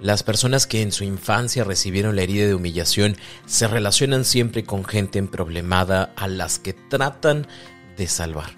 Las 0.00 0.22
personas 0.22 0.66
que 0.66 0.80
en 0.80 0.92
su 0.92 1.04
infancia 1.04 1.62
recibieron 1.62 2.16
la 2.16 2.22
herida 2.22 2.46
de 2.46 2.54
humillación 2.54 3.16
se 3.44 3.68
relacionan 3.68 4.24
siempre 4.24 4.64
con 4.64 4.84
gente 4.84 5.18
emproblemada 5.18 6.12
a 6.16 6.26
las 6.26 6.58
que 6.58 6.72
tratan 6.72 7.46
de 7.98 8.06
salvar. 8.06 8.56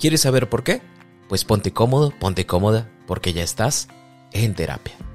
¿Quieres 0.00 0.22
saber 0.22 0.48
por 0.48 0.64
qué? 0.64 0.82
Pues 1.28 1.44
ponte 1.44 1.72
cómodo, 1.72 2.12
ponte 2.18 2.44
cómoda, 2.44 2.90
porque 3.06 3.32
ya 3.32 3.44
estás 3.44 3.86
en 4.32 4.54
terapia. 4.54 5.09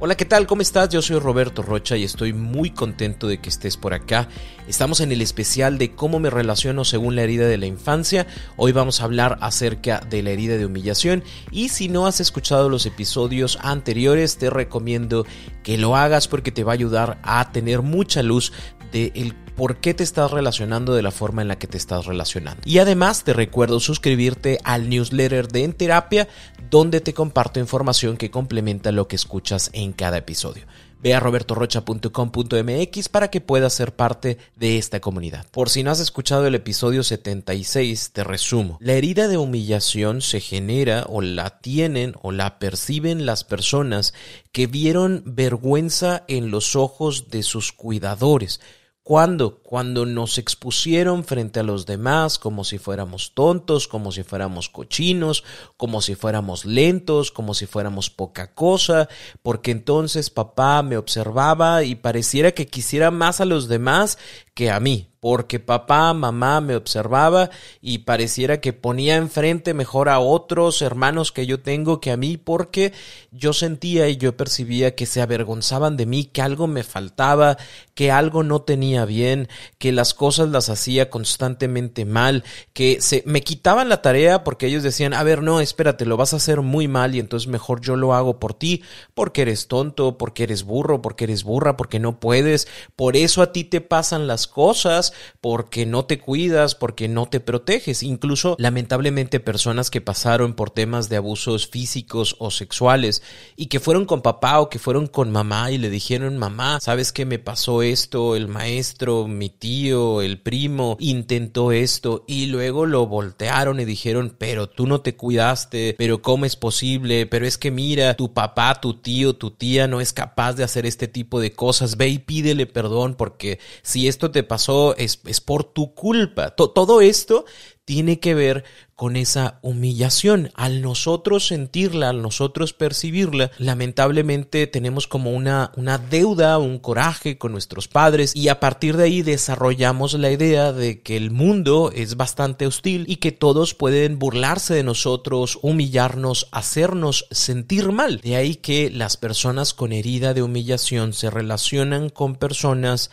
Hola, 0.00 0.16
¿qué 0.16 0.24
tal? 0.24 0.46
¿Cómo 0.46 0.62
estás? 0.62 0.90
Yo 0.90 1.02
soy 1.02 1.18
Roberto 1.18 1.60
Rocha 1.60 1.96
y 1.96 2.04
estoy 2.04 2.32
muy 2.32 2.70
contento 2.70 3.26
de 3.26 3.38
que 3.38 3.48
estés 3.48 3.76
por 3.76 3.94
acá. 3.94 4.28
Estamos 4.68 5.00
en 5.00 5.10
el 5.10 5.20
especial 5.20 5.76
de 5.76 5.90
cómo 5.90 6.20
me 6.20 6.30
relaciono 6.30 6.84
según 6.84 7.16
la 7.16 7.22
herida 7.22 7.48
de 7.48 7.58
la 7.58 7.66
infancia. 7.66 8.28
Hoy 8.56 8.70
vamos 8.70 9.00
a 9.00 9.04
hablar 9.06 9.38
acerca 9.40 9.98
de 10.08 10.22
la 10.22 10.30
herida 10.30 10.56
de 10.56 10.66
humillación 10.66 11.24
y 11.50 11.70
si 11.70 11.88
no 11.88 12.06
has 12.06 12.20
escuchado 12.20 12.68
los 12.68 12.86
episodios 12.86 13.58
anteriores 13.60 14.38
te 14.38 14.50
recomiendo 14.50 15.26
que 15.64 15.78
lo 15.78 15.96
hagas 15.96 16.28
porque 16.28 16.52
te 16.52 16.62
va 16.62 16.70
a 16.70 16.74
ayudar 16.74 17.18
a 17.24 17.50
tener 17.50 17.82
mucha 17.82 18.22
luz 18.22 18.52
de 18.92 19.10
el 19.16 19.34
por 19.58 19.78
qué 19.78 19.92
te 19.92 20.04
estás 20.04 20.30
relacionando 20.30 20.94
de 20.94 21.02
la 21.02 21.10
forma 21.10 21.42
en 21.42 21.48
la 21.48 21.58
que 21.58 21.66
te 21.66 21.76
estás 21.76 22.06
relacionando. 22.06 22.62
Y 22.64 22.78
además 22.78 23.24
te 23.24 23.32
recuerdo 23.32 23.80
suscribirte 23.80 24.60
al 24.62 24.88
newsletter 24.88 25.48
de 25.48 25.64
En 25.64 25.72
Terapia, 25.72 26.28
donde 26.70 27.00
te 27.00 27.12
comparto 27.12 27.58
información 27.58 28.16
que 28.16 28.30
complementa 28.30 28.92
lo 28.92 29.08
que 29.08 29.16
escuchas 29.16 29.70
en 29.72 29.92
cada 29.92 30.18
episodio. 30.18 30.64
Ve 31.00 31.14
a 31.14 31.20
robertorocha.com.mx 31.20 33.08
para 33.08 33.30
que 33.30 33.40
puedas 33.40 33.72
ser 33.72 33.94
parte 33.94 34.38
de 34.56 34.78
esta 34.78 35.00
comunidad. 35.00 35.44
Por 35.50 35.70
si 35.70 35.82
no 35.82 35.90
has 35.90 36.00
escuchado 36.00 36.46
el 36.46 36.54
episodio 36.54 37.02
76, 37.02 38.12
te 38.12 38.22
resumo. 38.24 38.78
La 38.80 38.92
herida 38.92 39.26
de 39.26 39.38
humillación 39.38 40.22
se 40.22 40.40
genera 40.40 41.04
o 41.08 41.20
la 41.20 41.58
tienen 41.58 42.14
o 42.22 42.30
la 42.30 42.60
perciben 42.60 43.26
las 43.26 43.42
personas 43.42 44.14
que 44.52 44.68
vieron 44.68 45.22
vergüenza 45.26 46.24
en 46.28 46.52
los 46.52 46.76
ojos 46.76 47.28
de 47.28 47.42
sus 47.42 47.72
cuidadores 47.72 48.60
¿Cuándo? 49.08 49.62
Cuando 49.62 50.04
nos 50.04 50.36
expusieron 50.36 51.24
frente 51.24 51.60
a 51.60 51.62
los 51.62 51.86
demás 51.86 52.38
como 52.38 52.62
si 52.62 52.76
fuéramos 52.76 53.32
tontos, 53.32 53.88
como 53.88 54.12
si 54.12 54.22
fuéramos 54.22 54.68
cochinos, 54.68 55.44
como 55.78 56.02
si 56.02 56.14
fuéramos 56.14 56.66
lentos, 56.66 57.32
como 57.32 57.54
si 57.54 57.64
fuéramos 57.64 58.10
poca 58.10 58.52
cosa, 58.52 59.08
porque 59.40 59.70
entonces 59.70 60.28
papá 60.28 60.82
me 60.82 60.98
observaba 60.98 61.84
y 61.84 61.94
pareciera 61.94 62.52
que 62.52 62.66
quisiera 62.66 63.10
más 63.10 63.40
a 63.40 63.46
los 63.46 63.66
demás 63.66 64.18
que 64.52 64.70
a 64.70 64.78
mí 64.78 65.08
porque 65.20 65.58
papá, 65.58 66.12
mamá 66.14 66.60
me 66.60 66.76
observaba 66.76 67.50
y 67.80 67.98
pareciera 67.98 68.60
que 68.60 68.72
ponía 68.72 69.16
enfrente 69.16 69.74
mejor 69.74 70.08
a 70.08 70.20
otros 70.20 70.82
hermanos 70.82 71.32
que 71.32 71.46
yo 71.46 71.60
tengo 71.60 72.00
que 72.00 72.10
a 72.10 72.16
mí, 72.16 72.36
porque 72.36 72.92
yo 73.30 73.52
sentía 73.52 74.08
y 74.08 74.16
yo 74.16 74.36
percibía 74.36 74.94
que 74.94 75.06
se 75.06 75.20
avergonzaban 75.20 75.96
de 75.96 76.06
mí, 76.06 76.24
que 76.24 76.42
algo 76.42 76.66
me 76.66 76.84
faltaba, 76.84 77.56
que 77.94 78.12
algo 78.12 78.42
no 78.42 78.62
tenía 78.62 79.04
bien, 79.04 79.48
que 79.78 79.90
las 79.90 80.14
cosas 80.14 80.50
las 80.50 80.68
hacía 80.68 81.10
constantemente 81.10 82.04
mal, 82.04 82.44
que 82.72 83.00
se 83.00 83.22
me 83.26 83.42
quitaban 83.42 83.88
la 83.88 84.02
tarea 84.02 84.44
porque 84.44 84.66
ellos 84.66 84.82
decían, 84.82 85.14
a 85.14 85.22
ver, 85.24 85.42
no, 85.42 85.60
espérate, 85.60 86.06
lo 86.06 86.16
vas 86.16 86.32
a 86.32 86.36
hacer 86.36 86.60
muy 86.60 86.86
mal 86.86 87.14
y 87.14 87.18
entonces 87.18 87.48
mejor 87.48 87.80
yo 87.80 87.96
lo 87.96 88.14
hago 88.14 88.38
por 88.38 88.54
ti, 88.54 88.82
porque 89.14 89.42
eres 89.42 89.66
tonto, 89.66 90.16
porque 90.16 90.44
eres 90.44 90.62
burro, 90.62 91.02
porque 91.02 91.24
eres 91.24 91.42
burra, 91.42 91.76
porque 91.76 91.98
no 91.98 92.20
puedes, 92.20 92.68
por 92.94 93.16
eso 93.16 93.42
a 93.42 93.52
ti 93.52 93.64
te 93.64 93.80
pasan 93.80 94.26
las 94.26 94.46
cosas, 94.46 95.12
porque 95.40 95.86
no 95.86 96.04
te 96.04 96.18
cuidas, 96.18 96.74
porque 96.74 97.08
no 97.08 97.26
te 97.26 97.40
proteges. 97.40 98.02
Incluso, 98.02 98.56
lamentablemente, 98.58 99.40
personas 99.40 99.90
que 99.90 100.00
pasaron 100.00 100.54
por 100.54 100.70
temas 100.70 101.08
de 101.08 101.16
abusos 101.16 101.68
físicos 101.68 102.36
o 102.38 102.50
sexuales 102.50 103.22
y 103.56 103.66
que 103.66 103.80
fueron 103.80 104.04
con 104.04 104.22
papá 104.22 104.60
o 104.60 104.68
que 104.68 104.78
fueron 104.78 105.06
con 105.06 105.30
mamá 105.30 105.70
y 105.70 105.78
le 105.78 105.90
dijeron, 105.90 106.36
mamá, 106.36 106.78
¿sabes 106.80 107.12
qué 107.12 107.24
me 107.24 107.38
pasó 107.38 107.82
esto? 107.82 108.36
El 108.36 108.48
maestro, 108.48 109.26
mi 109.26 109.48
tío, 109.48 110.22
el 110.22 110.40
primo 110.40 110.96
intentó 111.00 111.72
esto 111.72 112.24
y 112.26 112.46
luego 112.46 112.86
lo 112.86 113.06
voltearon 113.06 113.80
y 113.80 113.84
dijeron, 113.84 114.34
pero 114.38 114.68
tú 114.68 114.86
no 114.86 115.00
te 115.00 115.16
cuidaste, 115.16 115.94
pero 115.98 116.22
¿cómo 116.22 116.44
es 116.44 116.56
posible? 116.56 117.26
Pero 117.26 117.46
es 117.46 117.58
que 117.58 117.70
mira, 117.70 118.14
tu 118.14 118.32
papá, 118.32 118.80
tu 118.80 118.94
tío, 118.94 119.34
tu 119.34 119.50
tía 119.50 119.86
no 119.86 120.00
es 120.00 120.12
capaz 120.12 120.54
de 120.54 120.64
hacer 120.64 120.86
este 120.86 121.08
tipo 121.08 121.40
de 121.40 121.52
cosas. 121.52 121.96
Ve 121.96 122.08
y 122.08 122.18
pídele 122.18 122.66
perdón 122.66 123.14
porque 123.14 123.58
si 123.82 124.08
esto 124.08 124.30
te 124.30 124.42
pasó 124.42 124.96
es, 124.98 125.40
por 125.40 125.64
tu 125.64 125.94
culpa. 125.94 126.50
todo 126.50 127.00
esto 127.00 127.44
tiene 127.88 128.20
que 128.20 128.34
ver 128.34 128.64
con 128.94 129.16
esa 129.16 129.60
humillación. 129.62 130.50
Al 130.54 130.82
nosotros 130.82 131.46
sentirla, 131.46 132.10
al 132.10 132.20
nosotros 132.20 132.74
percibirla, 132.74 133.50
lamentablemente 133.56 134.66
tenemos 134.66 135.06
como 135.06 135.30
una, 135.30 135.72
una 135.76 135.96
deuda, 135.96 136.58
un 136.58 136.80
coraje 136.80 137.38
con 137.38 137.52
nuestros 137.52 137.88
padres 137.88 138.36
y 138.36 138.48
a 138.48 138.60
partir 138.60 138.98
de 138.98 139.04
ahí 139.04 139.22
desarrollamos 139.22 140.12
la 140.12 140.30
idea 140.30 140.74
de 140.74 141.00
que 141.00 141.16
el 141.16 141.30
mundo 141.30 141.90
es 141.94 142.18
bastante 142.18 142.66
hostil 142.66 143.06
y 143.08 143.16
que 143.16 143.32
todos 143.32 143.72
pueden 143.72 144.18
burlarse 144.18 144.74
de 144.74 144.82
nosotros, 144.82 145.58
humillarnos, 145.62 146.48
hacernos 146.52 147.26
sentir 147.30 147.90
mal. 147.90 148.20
De 148.20 148.36
ahí 148.36 148.56
que 148.56 148.90
las 148.90 149.16
personas 149.16 149.72
con 149.72 149.92
herida 149.92 150.34
de 150.34 150.42
humillación 150.42 151.14
se 151.14 151.30
relacionan 151.30 152.10
con 152.10 152.36
personas 152.36 153.10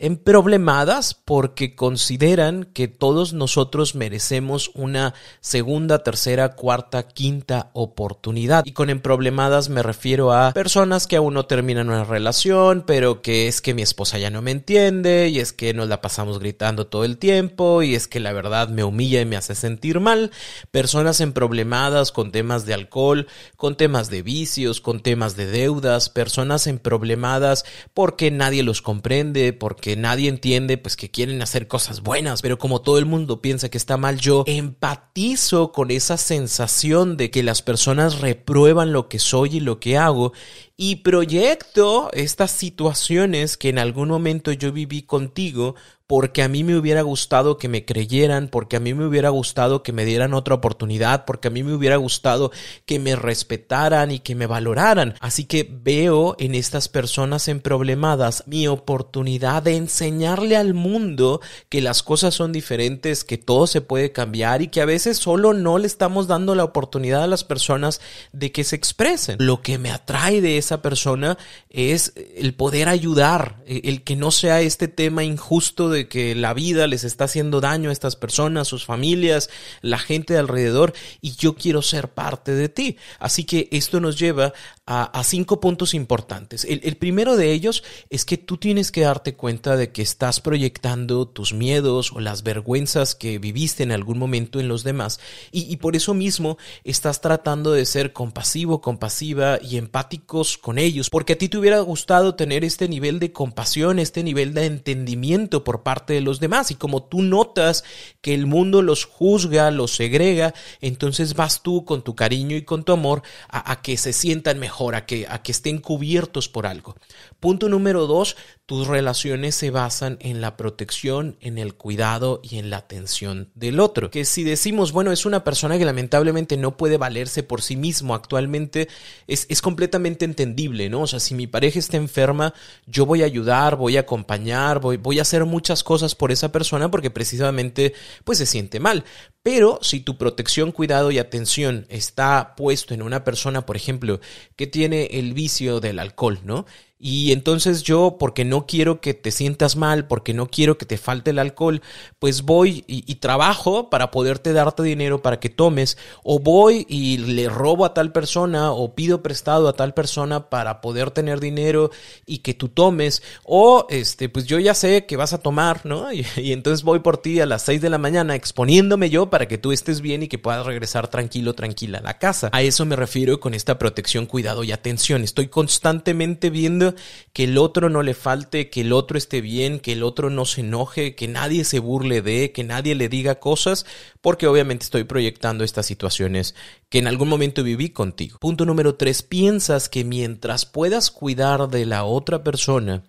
emproblemadas 0.00 1.12
porque 1.12 1.76
consideran 1.76 2.64
que 2.64 2.88
todos 2.88 3.34
nosotros 3.34 3.94
merecemos 3.94 4.70
una 4.74 5.12
segunda, 5.40 6.02
tercera, 6.02 6.54
cuarta, 6.54 7.06
quinta 7.06 7.70
oportunidad. 7.74 8.64
Y 8.64 8.72
con 8.72 8.88
emproblemadas 8.88 9.68
me 9.68 9.82
refiero 9.82 10.32
a 10.32 10.52
personas 10.52 11.06
que 11.06 11.16
aún 11.16 11.34
no 11.34 11.44
terminan 11.44 11.90
una 11.90 12.04
relación, 12.04 12.82
pero 12.86 13.20
que 13.20 13.46
es 13.46 13.60
que 13.60 13.74
mi 13.74 13.82
esposa 13.82 14.18
ya 14.18 14.30
no 14.30 14.40
me 14.40 14.52
entiende 14.52 15.28
y 15.28 15.38
es 15.38 15.52
que 15.52 15.74
nos 15.74 15.88
la 15.88 16.00
pasamos 16.00 16.38
gritando 16.38 16.86
todo 16.86 17.04
el 17.04 17.18
tiempo 17.18 17.82
y 17.82 17.94
es 17.94 18.08
que 18.08 18.20
la 18.20 18.32
verdad 18.32 18.70
me 18.70 18.84
humilla 18.84 19.20
y 19.20 19.26
me 19.26 19.36
hace 19.36 19.54
sentir 19.54 20.00
mal. 20.00 20.30
Personas 20.70 21.20
emproblemadas 21.20 22.10
con 22.10 22.32
temas 22.32 22.64
de 22.64 22.72
alcohol, 22.72 23.26
con 23.56 23.76
temas 23.76 24.08
de 24.08 24.22
vicios, 24.22 24.80
con 24.80 25.00
temas 25.00 25.36
de 25.36 25.46
deudas, 25.46 26.08
personas 26.08 26.66
emproblemadas 26.66 27.66
porque 27.92 28.30
nadie 28.30 28.62
los 28.62 28.80
comprende, 28.80 29.52
porque 29.52 29.89
nadie 29.96 30.28
entiende, 30.28 30.78
pues 30.78 30.96
que 30.96 31.10
quieren 31.10 31.42
hacer 31.42 31.68
cosas 31.68 32.02
buenas, 32.02 32.42
pero 32.42 32.58
como 32.58 32.82
todo 32.82 32.98
el 32.98 33.06
mundo 33.06 33.40
piensa 33.40 33.68
que 33.68 33.78
está 33.78 33.96
mal, 33.96 34.18
yo 34.18 34.44
empatizo 34.46 35.72
con 35.72 35.90
esa 35.90 36.16
sensación 36.16 37.16
de 37.16 37.30
que 37.30 37.42
las 37.42 37.62
personas 37.62 38.20
reprueban 38.20 38.92
lo 38.92 39.08
que 39.08 39.18
soy 39.18 39.56
y 39.56 39.60
lo 39.60 39.80
que 39.80 39.96
hago 39.96 40.32
y 40.76 40.96
proyecto 40.96 42.10
estas 42.12 42.52
situaciones 42.52 43.56
que 43.56 43.68
en 43.68 43.78
algún 43.78 44.08
momento 44.08 44.50
yo 44.52 44.72
viví 44.72 45.02
contigo 45.02 45.74
porque 46.10 46.42
a 46.42 46.48
mí 46.48 46.64
me 46.64 46.76
hubiera 46.76 47.02
gustado 47.02 47.56
que 47.56 47.68
me 47.68 47.84
creyeran, 47.84 48.48
porque 48.48 48.74
a 48.74 48.80
mí 48.80 48.94
me 48.94 49.06
hubiera 49.06 49.28
gustado 49.28 49.84
que 49.84 49.92
me 49.92 50.04
dieran 50.04 50.34
otra 50.34 50.56
oportunidad, 50.56 51.24
porque 51.24 51.46
a 51.46 51.52
mí 51.52 51.62
me 51.62 51.72
hubiera 51.72 51.94
gustado 51.98 52.50
que 52.84 52.98
me 52.98 53.14
respetaran 53.14 54.10
y 54.10 54.18
que 54.18 54.34
me 54.34 54.48
valoraran. 54.48 55.14
Así 55.20 55.44
que 55.44 55.70
veo 55.70 56.34
en 56.40 56.56
estas 56.56 56.88
personas 56.88 57.46
emproblemadas 57.46 58.42
mi 58.48 58.66
oportunidad 58.66 59.62
de 59.62 59.76
enseñarle 59.76 60.56
al 60.56 60.74
mundo 60.74 61.40
que 61.68 61.80
las 61.80 62.02
cosas 62.02 62.34
son 62.34 62.50
diferentes, 62.50 63.22
que 63.22 63.38
todo 63.38 63.68
se 63.68 63.80
puede 63.80 64.10
cambiar 64.10 64.62
y 64.62 64.66
que 64.66 64.80
a 64.80 64.86
veces 64.86 65.16
solo 65.16 65.52
no 65.52 65.78
le 65.78 65.86
estamos 65.86 66.26
dando 66.26 66.56
la 66.56 66.64
oportunidad 66.64 67.22
a 67.22 67.28
las 67.28 67.44
personas 67.44 68.00
de 68.32 68.50
que 68.50 68.64
se 68.64 68.74
expresen. 68.74 69.36
Lo 69.38 69.62
que 69.62 69.78
me 69.78 69.92
atrae 69.92 70.40
de 70.40 70.58
esa 70.58 70.82
persona 70.82 71.38
es 71.68 72.14
el 72.34 72.52
poder 72.54 72.88
ayudar, 72.88 73.62
el 73.64 74.02
que 74.02 74.16
no 74.16 74.32
sea 74.32 74.60
este 74.60 74.88
tema 74.88 75.22
injusto 75.22 75.88
de 75.88 75.99
de 76.00 76.08
que 76.08 76.34
la 76.34 76.54
vida 76.54 76.86
les 76.86 77.04
está 77.04 77.24
haciendo 77.24 77.60
daño 77.60 77.90
a 77.90 77.92
estas 77.92 78.16
personas, 78.16 78.68
sus 78.68 78.86
familias, 78.86 79.50
la 79.82 79.98
gente 79.98 80.32
de 80.32 80.40
alrededor, 80.40 80.94
y 81.20 81.32
yo 81.36 81.54
quiero 81.54 81.82
ser 81.82 82.08
parte 82.08 82.52
de 82.52 82.68
ti. 82.68 82.96
Así 83.18 83.44
que 83.44 83.68
esto 83.70 84.00
nos 84.00 84.18
lleva 84.18 84.54
a, 84.92 85.22
cinco 85.22 85.60
puntos 85.60 85.94
importantes. 85.94 86.64
El, 86.64 86.96
primero 86.96 87.36
de 87.36 87.52
ellos 87.52 87.84
es 88.08 88.24
que 88.24 88.36
tú 88.36 88.56
tienes 88.56 88.90
que 88.90 89.02
darte 89.02 89.36
cuenta 89.36 89.76
de 89.76 89.92
que 89.92 90.02
estás 90.02 90.40
proyectando 90.40 91.28
tus 91.28 91.52
miedos 91.52 92.10
o 92.10 92.18
las 92.18 92.42
vergüenzas 92.42 93.14
que 93.14 93.38
viviste 93.38 93.84
en 93.84 93.92
algún 93.92 94.18
momento 94.18 94.58
en 94.58 94.66
los 94.66 94.82
demás, 94.82 95.20
y, 95.52 95.72
y 95.72 95.76
por 95.76 95.94
eso 95.94 96.12
mismo 96.12 96.58
estás 96.82 97.20
tratando 97.20 97.70
de 97.70 97.86
ser 97.86 98.12
compasivo, 98.12 98.80
compasiva 98.80 99.60
y 99.62 99.76
empáticos 99.76 100.58
con 100.58 100.76
ellos, 100.76 101.08
porque 101.08 101.34
a 101.34 101.38
ti 101.38 101.48
te 101.48 101.58
hubiera 101.58 101.78
gustado 101.78 102.34
tener 102.34 102.64
este 102.64 102.88
nivel 102.88 103.20
de 103.20 103.30
compasión, 103.30 104.00
este 104.00 104.24
nivel 104.24 104.54
de 104.54 104.66
entendimiento 104.66 105.62
por 105.62 105.84
parte 105.84 106.14
de 106.14 106.20
los 106.20 106.40
demás, 106.40 106.72
y 106.72 106.74
como 106.74 107.04
tú 107.04 107.22
notas 107.22 107.84
que 108.22 108.34
el 108.34 108.46
mundo 108.46 108.82
los 108.82 109.04
juzga, 109.04 109.70
los 109.70 109.92
segrega, 109.92 110.52
entonces 110.80 111.34
vas 111.34 111.62
tú 111.62 111.84
con 111.84 112.02
tu 112.02 112.16
cariño 112.16 112.56
y 112.56 112.62
con 112.62 112.82
tu 112.82 112.92
amor 112.92 113.22
a, 113.48 113.70
a 113.70 113.82
que 113.82 113.96
se 113.96 114.12
sientan 114.12 114.58
mejor 114.58 114.79
a 114.80 115.06
que, 115.06 115.26
a 115.28 115.42
que 115.42 115.52
estén 115.52 115.78
cubiertos 115.78 116.48
por 116.48 116.66
algo. 116.66 116.96
Punto 117.38 117.68
número 117.68 118.06
dos, 118.06 118.36
tus 118.66 118.86
relaciones 118.86 119.54
se 119.54 119.70
basan 119.70 120.16
en 120.20 120.40
la 120.40 120.56
protección, 120.56 121.36
en 121.40 121.58
el 121.58 121.74
cuidado 121.74 122.40
y 122.42 122.58
en 122.58 122.70
la 122.70 122.78
atención 122.78 123.50
del 123.54 123.80
otro. 123.80 124.10
Que 124.10 124.24
si 124.24 124.44
decimos, 124.44 124.92
bueno, 124.92 125.12
es 125.12 125.26
una 125.26 125.44
persona 125.44 125.76
que 125.76 125.84
lamentablemente 125.84 126.56
no 126.56 126.76
puede 126.76 126.96
valerse 126.96 127.42
por 127.42 127.62
sí 127.62 127.76
mismo 127.76 128.14
actualmente, 128.14 128.88
es, 129.26 129.46
es 129.48 129.60
completamente 129.60 130.24
entendible, 130.24 130.88
¿no? 130.88 131.02
O 131.02 131.06
sea, 131.06 131.20
si 131.20 131.34
mi 131.34 131.46
pareja 131.46 131.78
está 131.78 131.96
enferma, 131.96 132.54
yo 132.86 133.06
voy 133.06 133.22
a 133.22 133.26
ayudar, 133.26 133.76
voy 133.76 133.96
a 133.96 134.00
acompañar, 134.00 134.80
voy, 134.80 134.96
voy 134.96 135.18
a 135.18 135.22
hacer 135.22 135.44
muchas 135.44 135.82
cosas 135.82 136.14
por 136.14 136.32
esa 136.32 136.52
persona 136.52 136.90
porque 136.90 137.10
precisamente 137.10 137.92
pues 138.24 138.38
se 138.38 138.46
siente 138.46 138.80
mal. 138.80 139.04
Pero 139.42 139.78
si 139.80 140.00
tu 140.00 140.18
protección, 140.18 140.70
cuidado 140.70 141.10
y 141.10 141.18
atención 141.18 141.86
está 141.88 142.54
puesto 142.56 142.92
en 142.92 143.00
una 143.00 143.24
persona, 143.24 143.64
por 143.64 143.74
ejemplo, 143.74 144.20
que 144.54 144.66
tiene 144.70 145.06
el 145.12 145.34
vicio 145.34 145.80
del 145.80 145.98
alcohol, 145.98 146.40
¿no? 146.44 146.66
Y 147.02 147.32
entonces 147.32 147.82
yo, 147.82 148.16
porque 148.18 148.44
no 148.44 148.66
quiero 148.66 149.00
que 149.00 149.14
te 149.14 149.30
sientas 149.30 149.74
mal, 149.74 150.06
porque 150.06 150.34
no 150.34 150.48
quiero 150.48 150.76
que 150.76 150.84
te 150.84 150.98
falte 150.98 151.30
el 151.30 151.38
alcohol, 151.38 151.80
pues 152.18 152.42
voy 152.42 152.84
y, 152.86 153.14
trabajo 153.14 153.88
para 153.88 154.10
poderte 154.10 154.52
darte 154.52 154.82
dinero 154.82 155.22
para 155.22 155.40
que 155.40 155.48
tomes, 155.48 155.96
o 156.22 156.38
voy 156.38 156.84
y 156.88 157.16
le 157.16 157.48
robo 157.48 157.86
a 157.86 157.94
tal 157.94 158.12
persona, 158.12 158.72
o 158.72 158.94
pido 158.94 159.22
prestado 159.22 159.68
a 159.68 159.72
tal 159.72 159.94
persona 159.94 160.50
para 160.50 160.82
poder 160.82 161.10
tener 161.10 161.40
dinero 161.40 161.90
y 162.26 162.38
que 162.38 162.52
tú 162.52 162.68
tomes, 162.68 163.22
o 163.44 163.86
este, 163.88 164.28
pues 164.28 164.44
yo 164.44 164.58
ya 164.58 164.74
sé 164.74 165.06
que 165.06 165.16
vas 165.16 165.32
a 165.32 165.38
tomar, 165.38 165.86
¿no? 165.86 166.12
Y, 166.20 166.26
y 166.36 166.52
entonces 166.52 166.82
voy 166.82 166.98
por 166.98 167.16
ti 167.18 167.40
a 167.40 167.46
las 167.46 167.62
6 167.62 167.80
de 167.80 167.88
la 167.88 167.96
mañana 167.96 168.34
exponiéndome 168.34 169.08
yo 169.08 169.30
para 169.30 169.46
que 169.48 169.58
tú 169.58 169.72
estés 169.72 170.02
bien 170.02 170.24
y 170.24 170.28
que 170.28 170.38
puedas 170.38 170.66
regresar 170.66 171.08
tranquilo, 171.08 171.54
tranquila 171.54 171.98
a 171.98 172.02
la 172.02 172.18
casa. 172.18 172.50
A 172.52 172.62
eso 172.62 172.84
me 172.84 172.96
refiero 172.96 173.40
con 173.40 173.54
esta 173.54 173.78
protección, 173.78 174.26
cuidado 174.26 174.64
y 174.64 174.72
atención. 174.72 175.22
Estoy 175.22 175.48
constantemente 175.48 176.50
viendo 176.50 176.89
que 177.32 177.44
el 177.44 177.58
otro 177.58 177.90
no 177.90 178.02
le 178.02 178.14
falte, 178.14 178.70
que 178.70 178.82
el 178.82 178.92
otro 178.92 179.18
esté 179.18 179.40
bien, 179.40 179.80
que 179.80 179.92
el 179.92 180.02
otro 180.02 180.30
no 180.30 180.44
se 180.44 180.62
enoje, 180.62 181.14
que 181.14 181.28
nadie 181.28 181.64
se 181.64 181.78
burle 181.78 182.22
de, 182.22 182.52
que 182.52 182.64
nadie 182.64 182.94
le 182.94 183.08
diga 183.08 183.40
cosas, 183.40 183.86
porque 184.20 184.46
obviamente 184.46 184.84
estoy 184.84 185.04
proyectando 185.04 185.64
estas 185.64 185.86
situaciones 185.86 186.54
que 186.88 186.98
en 186.98 187.06
algún 187.06 187.28
momento 187.28 187.62
viví 187.62 187.90
contigo. 187.90 188.38
Punto 188.38 188.64
número 188.64 188.94
tres, 188.94 189.22
piensas 189.22 189.88
que 189.88 190.04
mientras 190.04 190.66
puedas 190.66 191.10
cuidar 191.10 191.68
de 191.68 191.86
la 191.86 192.04
otra 192.04 192.42
persona, 192.44 193.04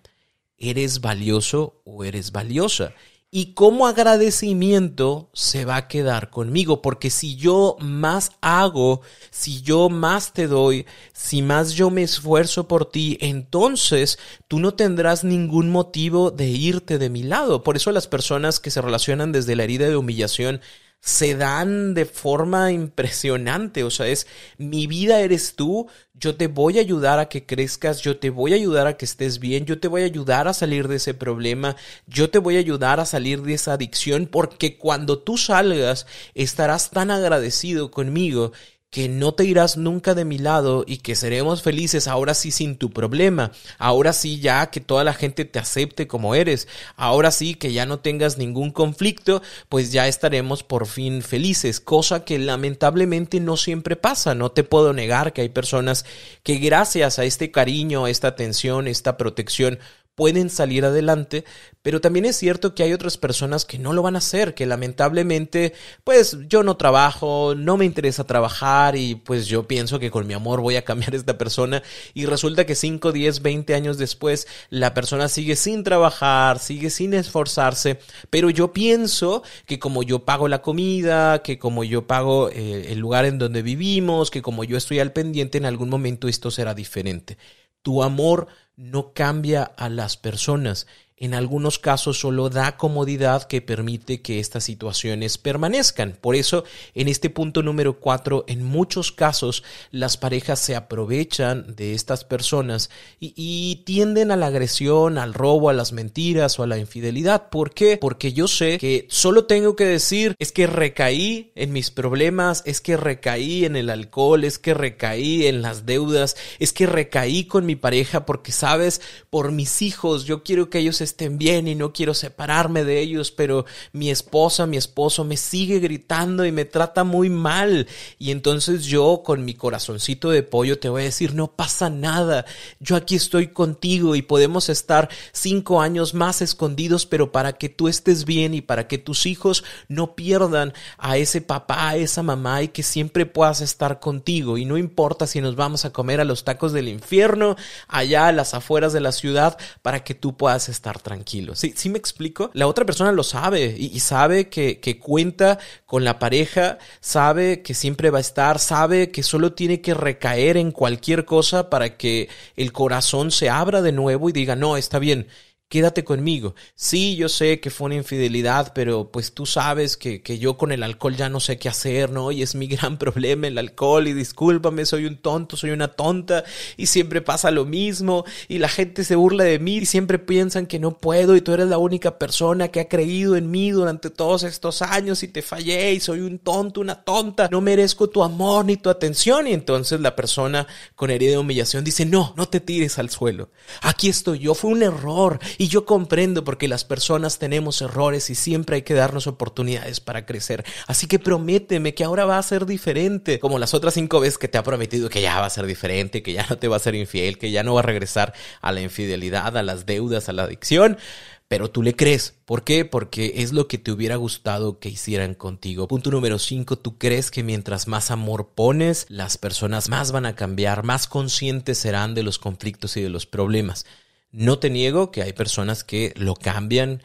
eres 0.58 1.00
valioso 1.00 1.82
o 1.84 2.04
eres 2.04 2.32
valiosa 2.32 2.94
y 3.34 3.54
como 3.54 3.86
agradecimiento 3.86 5.30
se 5.32 5.64
va 5.64 5.76
a 5.76 5.88
quedar 5.88 6.28
conmigo, 6.28 6.82
porque 6.82 7.08
si 7.08 7.34
yo 7.34 7.78
más 7.80 8.32
hago, 8.42 9.00
si 9.30 9.62
yo 9.62 9.88
más 9.88 10.34
te 10.34 10.46
doy, 10.46 10.84
si 11.14 11.40
más 11.40 11.72
yo 11.72 11.88
me 11.88 12.02
esfuerzo 12.02 12.68
por 12.68 12.90
ti, 12.90 13.16
entonces 13.22 14.18
tú 14.48 14.60
no 14.60 14.74
tendrás 14.74 15.24
ningún 15.24 15.70
motivo 15.70 16.30
de 16.30 16.48
irte 16.48 16.98
de 16.98 17.08
mi 17.08 17.22
lado. 17.22 17.62
Por 17.62 17.76
eso 17.76 17.90
las 17.90 18.06
personas 18.06 18.60
que 18.60 18.70
se 18.70 18.82
relacionan 18.82 19.32
desde 19.32 19.56
la 19.56 19.64
herida 19.64 19.88
de 19.88 19.96
humillación 19.96 20.60
se 21.04 21.34
dan 21.34 21.94
de 21.94 22.06
forma 22.06 22.70
impresionante. 22.70 23.82
O 23.82 23.90
sea, 23.90 24.06
es 24.06 24.28
mi 24.56 24.86
vida 24.86 25.20
eres 25.20 25.56
tú, 25.56 25.88
yo 26.14 26.36
te 26.36 26.46
voy 26.46 26.78
a 26.78 26.80
ayudar 26.80 27.18
a 27.18 27.28
que 27.28 27.44
crezcas, 27.44 28.00
yo 28.02 28.18
te 28.18 28.30
voy 28.30 28.52
a 28.52 28.54
ayudar 28.54 28.86
a 28.86 28.96
que 28.96 29.04
estés 29.04 29.40
bien, 29.40 29.66
yo 29.66 29.80
te 29.80 29.88
voy 29.88 30.02
a 30.02 30.04
ayudar 30.04 30.46
a 30.46 30.54
salir 30.54 30.86
de 30.86 30.96
ese 30.96 31.12
problema, 31.12 31.74
yo 32.06 32.30
te 32.30 32.38
voy 32.38 32.54
a 32.54 32.60
ayudar 32.60 33.00
a 33.00 33.04
salir 33.04 33.42
de 33.42 33.54
esa 33.54 33.72
adicción, 33.72 34.26
porque 34.30 34.78
cuando 34.78 35.18
tú 35.18 35.36
salgas 35.36 36.06
estarás 36.34 36.90
tan 36.90 37.10
agradecido 37.10 37.90
conmigo 37.90 38.52
que 38.92 39.08
no 39.08 39.32
te 39.32 39.46
irás 39.46 39.78
nunca 39.78 40.14
de 40.14 40.26
mi 40.26 40.36
lado 40.36 40.84
y 40.86 40.98
que 40.98 41.16
seremos 41.16 41.62
felices 41.62 42.06
ahora 42.06 42.34
sí 42.34 42.50
sin 42.50 42.76
tu 42.76 42.90
problema, 42.90 43.50
ahora 43.78 44.12
sí 44.12 44.38
ya 44.38 44.66
que 44.68 44.82
toda 44.82 45.02
la 45.02 45.14
gente 45.14 45.46
te 45.46 45.58
acepte 45.58 46.06
como 46.06 46.34
eres, 46.34 46.68
ahora 46.96 47.30
sí 47.30 47.54
que 47.54 47.72
ya 47.72 47.86
no 47.86 48.00
tengas 48.00 48.36
ningún 48.36 48.70
conflicto, 48.70 49.40
pues 49.70 49.92
ya 49.92 50.06
estaremos 50.08 50.62
por 50.62 50.86
fin 50.86 51.22
felices, 51.22 51.80
cosa 51.80 52.26
que 52.26 52.38
lamentablemente 52.38 53.40
no 53.40 53.56
siempre 53.56 53.96
pasa, 53.96 54.34
no 54.34 54.52
te 54.52 54.62
puedo 54.62 54.92
negar 54.92 55.32
que 55.32 55.40
hay 55.40 55.48
personas 55.48 56.04
que 56.42 56.56
gracias 56.56 57.18
a 57.18 57.24
este 57.24 57.50
cariño, 57.50 58.04
a 58.04 58.10
esta 58.10 58.28
atención, 58.28 58.88
esta 58.88 59.16
protección, 59.16 59.78
pueden 60.14 60.50
salir 60.50 60.84
adelante, 60.84 61.44
pero 61.80 62.00
también 62.00 62.26
es 62.26 62.36
cierto 62.36 62.74
que 62.74 62.82
hay 62.82 62.92
otras 62.92 63.16
personas 63.16 63.64
que 63.64 63.78
no 63.78 63.92
lo 63.92 64.02
van 64.02 64.14
a 64.14 64.18
hacer, 64.18 64.54
que 64.54 64.66
lamentablemente, 64.66 65.72
pues 66.04 66.36
yo 66.48 66.62
no 66.62 66.76
trabajo, 66.76 67.54
no 67.56 67.76
me 67.76 67.86
interesa 67.86 68.24
trabajar 68.24 68.94
y 68.94 69.14
pues 69.14 69.46
yo 69.46 69.66
pienso 69.66 69.98
que 69.98 70.10
con 70.10 70.26
mi 70.26 70.34
amor 70.34 70.60
voy 70.60 70.76
a 70.76 70.84
cambiar 70.84 71.14
a 71.14 71.16
esta 71.16 71.38
persona 71.38 71.82
y 72.14 72.26
resulta 72.26 72.66
que 72.66 72.74
5, 72.74 73.10
10, 73.10 73.42
20 73.42 73.74
años 73.74 73.98
después 73.98 74.46
la 74.68 74.94
persona 74.94 75.28
sigue 75.28 75.56
sin 75.56 75.82
trabajar, 75.82 76.58
sigue 76.58 76.90
sin 76.90 77.14
esforzarse, 77.14 77.98
pero 78.30 78.50
yo 78.50 78.72
pienso 78.72 79.42
que 79.66 79.78
como 79.78 80.02
yo 80.02 80.24
pago 80.24 80.46
la 80.46 80.62
comida, 80.62 81.42
que 81.42 81.58
como 81.58 81.84
yo 81.84 82.06
pago 82.06 82.50
eh, 82.50 82.92
el 82.92 82.98
lugar 82.98 83.24
en 83.24 83.38
donde 83.38 83.62
vivimos, 83.62 84.30
que 84.30 84.42
como 84.42 84.64
yo 84.64 84.76
estoy 84.76 84.98
al 84.98 85.12
pendiente, 85.12 85.58
en 85.58 85.64
algún 85.64 85.88
momento 85.88 86.28
esto 86.28 86.50
será 86.50 86.74
diferente. 86.74 87.38
Tu 87.82 88.02
amor 88.02 88.46
no 88.82 89.12
cambia 89.12 89.62
a 89.62 89.88
las 89.88 90.16
personas 90.16 90.88
en 91.22 91.34
algunos 91.34 91.78
casos 91.78 92.18
solo 92.18 92.50
da 92.50 92.76
comodidad 92.76 93.44
que 93.44 93.62
permite 93.62 94.22
que 94.22 94.40
estas 94.40 94.64
situaciones 94.64 95.38
permanezcan. 95.38 96.18
Por 96.20 96.34
eso, 96.34 96.64
en 96.96 97.06
este 97.06 97.30
punto 97.30 97.62
número 97.62 98.00
cuatro, 98.00 98.44
en 98.48 98.64
muchos 98.64 99.12
casos 99.12 99.62
las 99.92 100.16
parejas 100.16 100.58
se 100.58 100.74
aprovechan 100.74 101.76
de 101.76 101.94
estas 101.94 102.24
personas 102.24 102.90
y, 103.20 103.82
tienden 103.84 104.32
a 104.32 104.36
la 104.36 104.46
agresión, 104.46 105.16
al 105.16 105.32
robo, 105.32 105.68
a 105.68 105.72
las 105.72 105.92
mentiras 105.92 106.58
o 106.58 106.64
a 106.64 106.66
la 106.66 106.78
infidelidad. 106.78 107.50
¿Por 107.50 107.72
qué? 107.72 107.98
Porque 107.98 108.32
yo 108.32 108.48
sé 108.48 108.78
que 108.78 109.06
solo 109.08 109.44
tengo 109.44 109.76
que 109.76 109.84
decir 109.84 110.34
es 110.40 110.50
que 110.50 110.66
recaí 110.66 111.52
en 111.54 111.72
mis 111.72 111.92
problemas, 111.92 112.64
es 112.66 112.80
que 112.80 112.96
recaí 112.96 113.64
en 113.64 113.76
el 113.76 113.90
alcohol, 113.90 114.42
es 114.42 114.58
que 114.58 114.74
recaí 114.74 115.46
en 115.46 115.62
las 115.62 115.86
deudas, 115.86 116.36
es 116.58 116.72
que 116.72 116.86
recaí 116.86 117.44
con 117.44 117.64
mi 117.64 117.76
pareja 117.76 118.26
porque 118.26 118.50
sabes, 118.50 119.00
por 119.30 119.52
mis 119.52 119.82
hijos, 119.82 120.24
yo 120.24 120.42
quiero 120.42 120.68
que 120.68 120.78
ellos 120.80 121.00
estén 121.00 121.11
bien 121.18 121.68
y 121.68 121.74
no 121.74 121.92
quiero 121.92 122.14
separarme 122.14 122.84
de 122.84 123.00
ellos, 123.00 123.30
pero 123.30 123.64
mi 123.92 124.10
esposa, 124.10 124.66
mi 124.66 124.76
esposo 124.76 125.24
me 125.24 125.36
sigue 125.36 125.78
gritando 125.78 126.44
y 126.44 126.52
me 126.52 126.64
trata 126.64 127.04
muy 127.04 127.28
mal. 127.28 127.86
Y 128.18 128.30
entonces 128.30 128.84
yo 128.84 129.22
con 129.24 129.44
mi 129.44 129.54
corazoncito 129.54 130.30
de 130.30 130.42
pollo 130.42 130.78
te 130.78 130.88
voy 130.88 131.02
a 131.02 131.04
decir, 131.06 131.34
no 131.34 131.52
pasa 131.52 131.90
nada, 131.90 132.44
yo 132.80 132.96
aquí 132.96 133.14
estoy 133.14 133.48
contigo 133.48 134.14
y 134.16 134.22
podemos 134.22 134.68
estar 134.68 135.08
cinco 135.32 135.80
años 135.80 136.14
más 136.14 136.42
escondidos, 136.42 137.06
pero 137.06 137.32
para 137.32 137.54
que 137.54 137.68
tú 137.68 137.88
estés 137.88 138.24
bien 138.24 138.54
y 138.54 138.60
para 138.60 138.88
que 138.88 138.98
tus 138.98 139.26
hijos 139.26 139.64
no 139.88 140.14
pierdan 140.14 140.72
a 140.98 141.16
ese 141.16 141.40
papá, 141.40 141.90
a 141.90 141.96
esa 141.96 142.22
mamá 142.22 142.62
y 142.62 142.68
que 142.68 142.82
siempre 142.82 143.26
puedas 143.26 143.60
estar 143.60 144.00
contigo. 144.00 144.58
Y 144.58 144.64
no 144.64 144.78
importa 144.78 145.26
si 145.26 145.40
nos 145.40 145.56
vamos 145.56 145.84
a 145.84 145.92
comer 145.92 146.20
a 146.20 146.24
los 146.24 146.44
tacos 146.44 146.72
del 146.72 146.88
infierno, 146.88 147.56
allá 147.88 148.28
a 148.28 148.32
las 148.32 148.54
afueras 148.54 148.92
de 148.92 149.00
la 149.00 149.12
ciudad, 149.12 149.58
para 149.82 150.04
que 150.04 150.14
tú 150.14 150.36
puedas 150.36 150.68
estar 150.68 150.91
tranquilo. 150.98 151.54
¿Sí, 151.54 151.74
sí 151.76 151.88
me 151.88 151.98
explico? 151.98 152.50
La 152.54 152.66
otra 152.66 152.84
persona 152.84 153.12
lo 153.12 153.22
sabe 153.22 153.74
y, 153.78 154.00
sabe 154.00 154.48
que, 154.48 154.80
que, 154.80 154.98
cuenta 154.98 155.58
con 155.86 156.04
la 156.04 156.18
pareja, 156.18 156.78
sabe 157.00 157.62
que 157.62 157.74
siempre 157.74 158.10
va 158.10 158.18
a 158.18 158.22
estar, 158.22 158.58
sabe 158.58 159.10
que 159.10 159.22
solo 159.22 159.52
tiene 159.52 159.80
que 159.80 159.94
recaer 159.94 160.56
en 160.56 160.72
cualquier 160.72 161.24
cosa 161.24 161.70
para 161.70 161.96
que 161.96 162.28
el 162.56 162.72
corazón 162.72 163.30
se 163.30 163.50
abra 163.50 163.82
de 163.82 163.92
nuevo 163.92 164.28
y 164.28 164.32
diga, 164.32 164.56
no, 164.56 164.76
está 164.76 164.98
bien 164.98 165.28
quédate 165.72 166.04
conmigo. 166.04 166.54
Sí, 166.74 167.16
yo 167.16 167.30
sé 167.30 167.58
que 167.58 167.70
fue 167.70 167.86
una 167.86 167.94
infidelidad, 167.94 168.74
pero 168.74 169.10
pues 169.10 169.32
tú 169.32 169.46
sabes 169.46 169.96
que, 169.96 170.20
que 170.20 170.38
yo 170.38 170.58
con 170.58 170.70
el 170.70 170.82
alcohol 170.82 171.16
ya 171.16 171.30
no 171.30 171.40
sé 171.40 171.56
qué 171.56 171.70
hacer, 171.70 172.10
¿no? 172.10 172.30
Y 172.30 172.42
es 172.42 172.54
mi 172.54 172.66
gran 172.68 172.98
problema 172.98 173.46
el 173.46 173.56
alcohol 173.56 174.06
y 174.06 174.12
discúlpame, 174.12 174.84
soy 174.84 175.06
un 175.06 175.16
tonto, 175.16 175.56
soy 175.56 175.70
una 175.70 175.88
tonta 175.88 176.44
y 176.76 176.88
siempre 176.88 177.22
pasa 177.22 177.50
lo 177.50 177.64
mismo 177.64 178.26
y 178.48 178.58
la 178.58 178.68
gente 178.68 179.02
se 179.02 179.16
burla 179.16 179.44
de 179.44 179.58
mí 179.58 179.78
y 179.78 179.86
siempre 179.86 180.18
piensan 180.18 180.66
que 180.66 180.78
no 180.78 180.98
puedo 180.98 181.36
y 181.36 181.40
tú 181.40 181.54
eres 181.54 181.68
la 181.68 181.78
única 181.78 182.18
persona 182.18 182.68
que 182.68 182.80
ha 182.80 182.88
creído 182.90 183.34
en 183.36 183.50
mí 183.50 183.70
durante 183.70 184.10
todos 184.10 184.42
estos 184.42 184.82
años 184.82 185.22
y 185.22 185.28
te 185.28 185.40
fallé 185.40 185.94
y 185.94 186.00
soy 186.00 186.20
un 186.20 186.38
tonto, 186.38 186.82
una 186.82 187.02
tonta, 187.02 187.48
no 187.50 187.62
merezco 187.62 188.10
tu 188.10 188.22
amor 188.22 188.66
ni 188.66 188.76
tu 188.76 188.90
atención 188.90 189.48
y 189.48 189.54
entonces 189.54 190.00
la 190.00 190.14
persona 190.16 190.66
con 190.96 191.10
herida 191.10 191.30
de 191.30 191.38
humillación 191.38 191.82
dice, 191.82 192.04
no, 192.04 192.34
no 192.36 192.46
te 192.46 192.60
tires 192.60 192.98
al 192.98 193.08
suelo, 193.08 193.48
aquí 193.80 194.10
estoy 194.10 194.40
yo, 194.40 194.52
fue 194.52 194.70
un 194.70 194.82
error 194.82 195.40
y 195.62 195.68
yo 195.68 195.86
comprendo 195.86 196.42
porque 196.42 196.66
las 196.66 196.84
personas 196.84 197.38
tenemos 197.38 197.82
errores 197.82 198.30
y 198.30 198.34
siempre 198.34 198.74
hay 198.74 198.82
que 198.82 198.94
darnos 198.94 199.28
oportunidades 199.28 200.00
para 200.00 200.26
crecer. 200.26 200.64
Así 200.88 201.06
que 201.06 201.20
prométeme 201.20 201.94
que 201.94 202.02
ahora 202.02 202.24
va 202.24 202.36
a 202.36 202.42
ser 202.42 202.66
diferente, 202.66 203.38
como 203.38 203.60
las 203.60 203.72
otras 203.72 203.94
cinco 203.94 204.18
veces 204.18 204.38
que 204.38 204.48
te 204.48 204.58
ha 204.58 204.64
prometido 204.64 205.08
que 205.08 205.22
ya 205.22 205.38
va 205.38 205.46
a 205.46 205.50
ser 205.50 205.66
diferente, 205.66 206.20
que 206.20 206.32
ya 206.32 206.44
no 206.50 206.58
te 206.58 206.66
va 206.66 206.78
a 206.78 206.80
ser 206.80 206.96
infiel, 206.96 207.38
que 207.38 207.52
ya 207.52 207.62
no 207.62 207.74
va 207.74 207.80
a 207.80 207.84
regresar 207.84 208.34
a 208.60 208.72
la 208.72 208.80
infidelidad, 208.80 209.56
a 209.56 209.62
las 209.62 209.86
deudas, 209.86 210.28
a 210.28 210.32
la 210.32 210.42
adicción 210.42 210.98
pero 211.46 211.70
tú 211.70 211.82
le 211.82 211.94
crees. 211.94 212.34
¿Por 212.46 212.64
qué? 212.64 212.86
Porque 212.86 213.34
es 213.36 213.52
lo 213.52 213.68
que 213.68 213.76
te 213.76 213.92
hubiera 213.92 214.16
gustado 214.16 214.78
que 214.78 214.88
hicieran 214.88 215.34
contigo. 215.34 215.86
Punto 215.86 216.10
número 216.10 216.38
5, 216.38 216.78
tú 216.78 216.96
crees 216.96 217.30
que 217.30 217.42
mientras 217.42 217.88
más 217.88 218.10
amor 218.10 218.52
pones, 218.54 219.04
las 219.10 219.36
personas 219.36 219.90
más 219.90 220.12
van 220.12 220.24
a 220.24 220.34
cambiar, 220.34 220.82
más 220.82 221.06
conscientes 221.06 221.76
serán 221.76 222.14
de 222.14 222.22
los 222.22 222.38
conflictos 222.38 222.96
y 222.96 223.02
de 223.02 223.10
los 223.10 223.26
problemas. 223.26 223.84
No 224.32 224.58
te 224.58 224.70
niego 224.70 225.10
que 225.12 225.22
hay 225.22 225.32
personas 225.32 225.84
que 225.84 226.12
lo 226.16 226.34
cambian, 226.34 227.02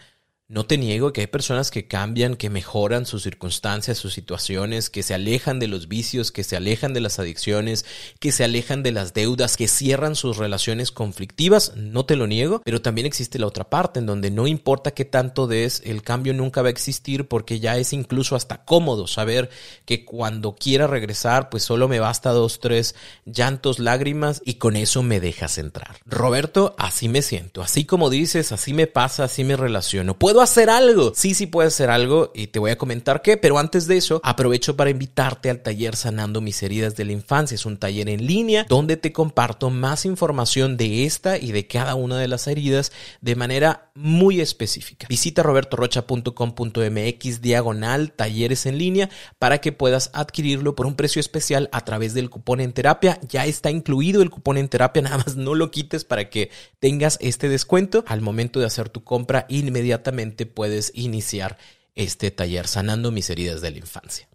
no 0.50 0.66
te 0.66 0.78
niego 0.78 1.12
que 1.12 1.22
hay 1.22 1.28
personas 1.28 1.72
que 1.72 1.88
cambian, 1.88 2.38
que 2.38 2.50
mejoran 2.50 3.06
sus 3.06 3.24
circunstancias, 3.24 3.98
sus 3.98 4.14
situaciones, 4.14 4.90
que 4.90 5.04
se 5.04 5.14
alejan 5.14 5.60
de 5.60 5.68
los 5.68 5.90
vicios, 5.90 6.32
que 6.32 6.46
se 6.46 6.56
alejan 6.56 6.94
de 6.94 7.02
las 7.02 7.20
adicciones, 7.20 7.86
que 8.22 8.32
se 8.32 8.46
alejan 8.46 8.82
de 8.82 8.94
las 8.94 9.14
deudas, 9.14 9.58
que 9.58 9.68
cierran 9.68 10.16
sus 10.16 10.38
relaciones 10.38 10.92
conflictivas, 10.92 11.76
no 11.76 12.06
te 12.06 12.16
lo 12.16 12.28
niego, 12.28 12.62
pero 12.64 12.82
también 12.82 13.06
existe 13.06 13.40
la 13.40 13.48
otra 13.48 13.70
parte 13.70 14.00
en 14.00 14.06
donde 14.06 14.32
no 14.32 14.48
importa 14.48 14.92
qué 14.92 15.04
tanto 15.04 15.48
des, 15.48 15.82
el 15.84 16.02
cambio 16.02 16.34
nunca 16.34 16.62
va 16.62 16.70
a 16.70 16.72
existir 16.72 17.28
porque 17.28 17.60
ya 17.60 17.76
es 17.76 17.92
incluso 17.92 18.38
hasta 18.38 18.64
cómodo 18.64 19.08
saber 19.08 19.50
que 19.84 20.06
cuando 20.06 20.56
quiera 20.56 20.88
regresar, 20.88 21.50
pues 21.50 21.64
solo 21.64 21.90
me 21.90 22.00
basta 22.00 22.32
dos, 22.32 22.62
tres 22.62 22.96
llantos, 23.26 23.80
lágrimas 23.80 24.42
y 24.46 24.54
con 24.56 24.78
eso 24.78 25.04
me 25.04 25.20
dejas 25.20 25.58
entrar. 25.58 25.98
Roberto, 26.06 26.74
así 26.78 27.10
me 27.10 27.22
siento, 27.22 27.62
así 27.62 27.84
como 27.84 28.10
dices, 28.10 28.54
así 28.54 28.74
me 28.74 28.88
pasa, 28.88 29.26
así 29.26 29.44
me 29.44 29.58
relaciono. 29.58 30.18
Puedo 30.18 30.37
hacer 30.42 30.70
algo. 30.70 31.14
Sí, 31.16 31.34
sí 31.34 31.48
puedo 31.48 31.68
hacer 31.68 31.90
algo 31.90 32.32
y 32.36 32.48
te 32.48 32.60
voy 32.60 32.72
a 32.72 32.78
comentar 32.78 33.22
qué, 33.22 33.38
pero 33.38 33.58
antes 33.58 33.88
de 33.88 33.98
eso 33.98 34.22
aprovecho 34.24 34.76
para 34.76 34.90
invitarte 34.90 35.50
al 35.50 35.62
taller 35.62 35.96
Sanando 35.96 36.42
mis 36.42 36.62
heridas 36.64 36.96
de 36.96 37.06
la 37.06 37.14
infancia. 37.14 37.56
Es 37.56 37.66
un 37.66 37.78
taller 37.78 38.10
en 38.10 38.26
línea 38.26 38.66
donde 38.68 38.98
te 38.98 39.14
comparto 39.14 39.70
más 39.70 40.06
información 40.06 40.78
de 40.78 41.06
esta 41.06 41.38
y 41.38 41.52
de 41.52 41.68
cada 41.68 41.96
una 41.96 42.18
de 42.18 42.28
las 42.28 42.48
heridas 42.48 42.92
de 43.22 43.36
manera 43.36 43.92
muy 43.96 44.42
específica. 44.42 45.08
Visita 45.10 45.44
robertorocha.com.mx 45.44 47.42
diagonal 47.42 48.12
talleres 48.12 48.66
en 48.66 48.78
línea 48.78 49.10
para 49.40 49.60
que 49.60 49.72
puedas 49.72 50.12
adquirirlo 50.14 50.76
por 50.76 50.86
un 50.86 50.96
precio 50.96 51.20
especial 51.20 51.70
a 51.72 51.84
través 51.86 52.14
del 52.14 52.30
cupón 52.30 52.60
en 52.60 52.74
terapia. 52.74 53.20
Ya 53.28 53.46
está 53.46 53.72
incluido 53.72 54.22
el 54.22 54.30
cupón 54.30 54.58
en 54.58 54.70
terapia, 54.70 55.02
nada 55.04 55.18
más 55.18 55.36
no 55.36 55.56
lo 55.56 55.72
quites 55.72 56.04
para 56.04 56.30
que 56.30 56.52
tengas 56.80 57.18
este 57.22 57.50
descuento 57.50 58.04
al 58.08 58.22
momento 58.22 58.60
de 58.60 58.66
hacer 58.66 58.90
tu 58.90 59.04
compra 59.04 59.46
inmediatamente 59.50 60.27
puedes 60.32 60.92
iniciar 60.96 61.58
este 61.96 62.32
taller 62.32 62.68
sanando 62.68 63.12
mis 63.12 63.30
heridas 63.30 63.62
de 63.62 63.72
la 63.72 63.78
infancia. 63.78 64.28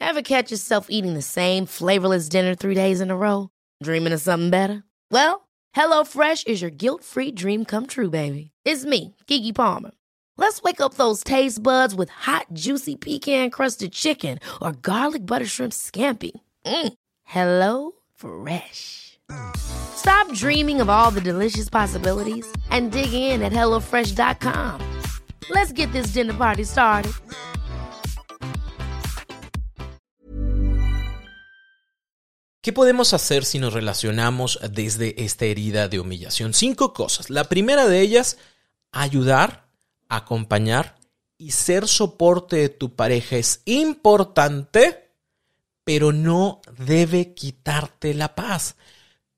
Ever 0.00 0.22
catch 0.22 0.50
yourself 0.50 0.86
eating 0.90 1.14
the 1.14 1.22
same 1.22 1.66
flavorless 1.66 2.28
dinner 2.28 2.54
three 2.54 2.74
days 2.74 3.00
in 3.00 3.10
a 3.10 3.16
row? 3.16 3.48
Dreaming 3.82 4.12
of 4.12 4.20
something 4.20 4.50
better? 4.50 4.84
Well, 5.10 5.48
HelloFresh 5.74 6.46
is 6.46 6.62
your 6.62 6.70
guilt-free 6.70 7.32
dream 7.32 7.64
come 7.64 7.86
true, 7.86 8.10
baby. 8.10 8.50
It's 8.64 8.84
me, 8.84 9.14
Kiki 9.26 9.52
Palmer. 9.52 9.90
Let's 10.36 10.62
wake 10.62 10.80
up 10.80 10.94
those 10.94 11.24
taste 11.24 11.62
buds 11.62 11.94
with 11.94 12.10
hot, 12.10 12.46
juicy 12.52 12.96
pecan-crusted 12.96 13.92
chicken 13.92 14.38
or 14.60 14.72
garlic 14.72 15.24
butter 15.26 15.46
shrimp 15.46 15.72
scampi. 15.72 16.32
Mm. 16.64 16.92
Hello 17.24 17.92
Fresh. 18.14 19.05
Stop 19.96 20.32
dreaming 20.32 20.80
of 20.80 20.88
all 20.88 21.10
the 21.10 21.20
delicious 21.20 21.68
possibilities 21.68 22.46
and 22.70 22.92
dig 22.92 23.12
in 23.12 23.42
at 23.42 23.52
HelloFresh.com. 23.52 24.80
Let's 25.50 25.72
get 25.72 25.90
this 25.92 26.12
dinner 26.12 26.34
party 26.34 26.64
started. 26.64 27.12
¿Qué 32.60 32.72
podemos 32.72 33.14
hacer 33.14 33.44
si 33.44 33.60
nos 33.60 33.72
relacionamos 33.72 34.58
desde 34.72 35.24
esta 35.24 35.44
herida 35.44 35.86
de 35.86 36.00
humillación? 36.00 36.52
Cinco 36.52 36.92
cosas. 36.92 37.30
La 37.30 37.44
primera 37.44 37.86
de 37.86 38.00
ellas, 38.00 38.38
ayudar, 38.90 39.68
acompañar 40.08 40.96
y 41.38 41.52
ser 41.52 41.86
soporte 41.86 42.56
de 42.56 42.68
tu 42.68 42.96
pareja 42.96 43.36
es 43.36 43.62
importante, 43.66 45.12
pero 45.84 46.12
no 46.12 46.60
debe 46.76 47.34
quitarte 47.34 48.14
la 48.14 48.34
paz. 48.34 48.74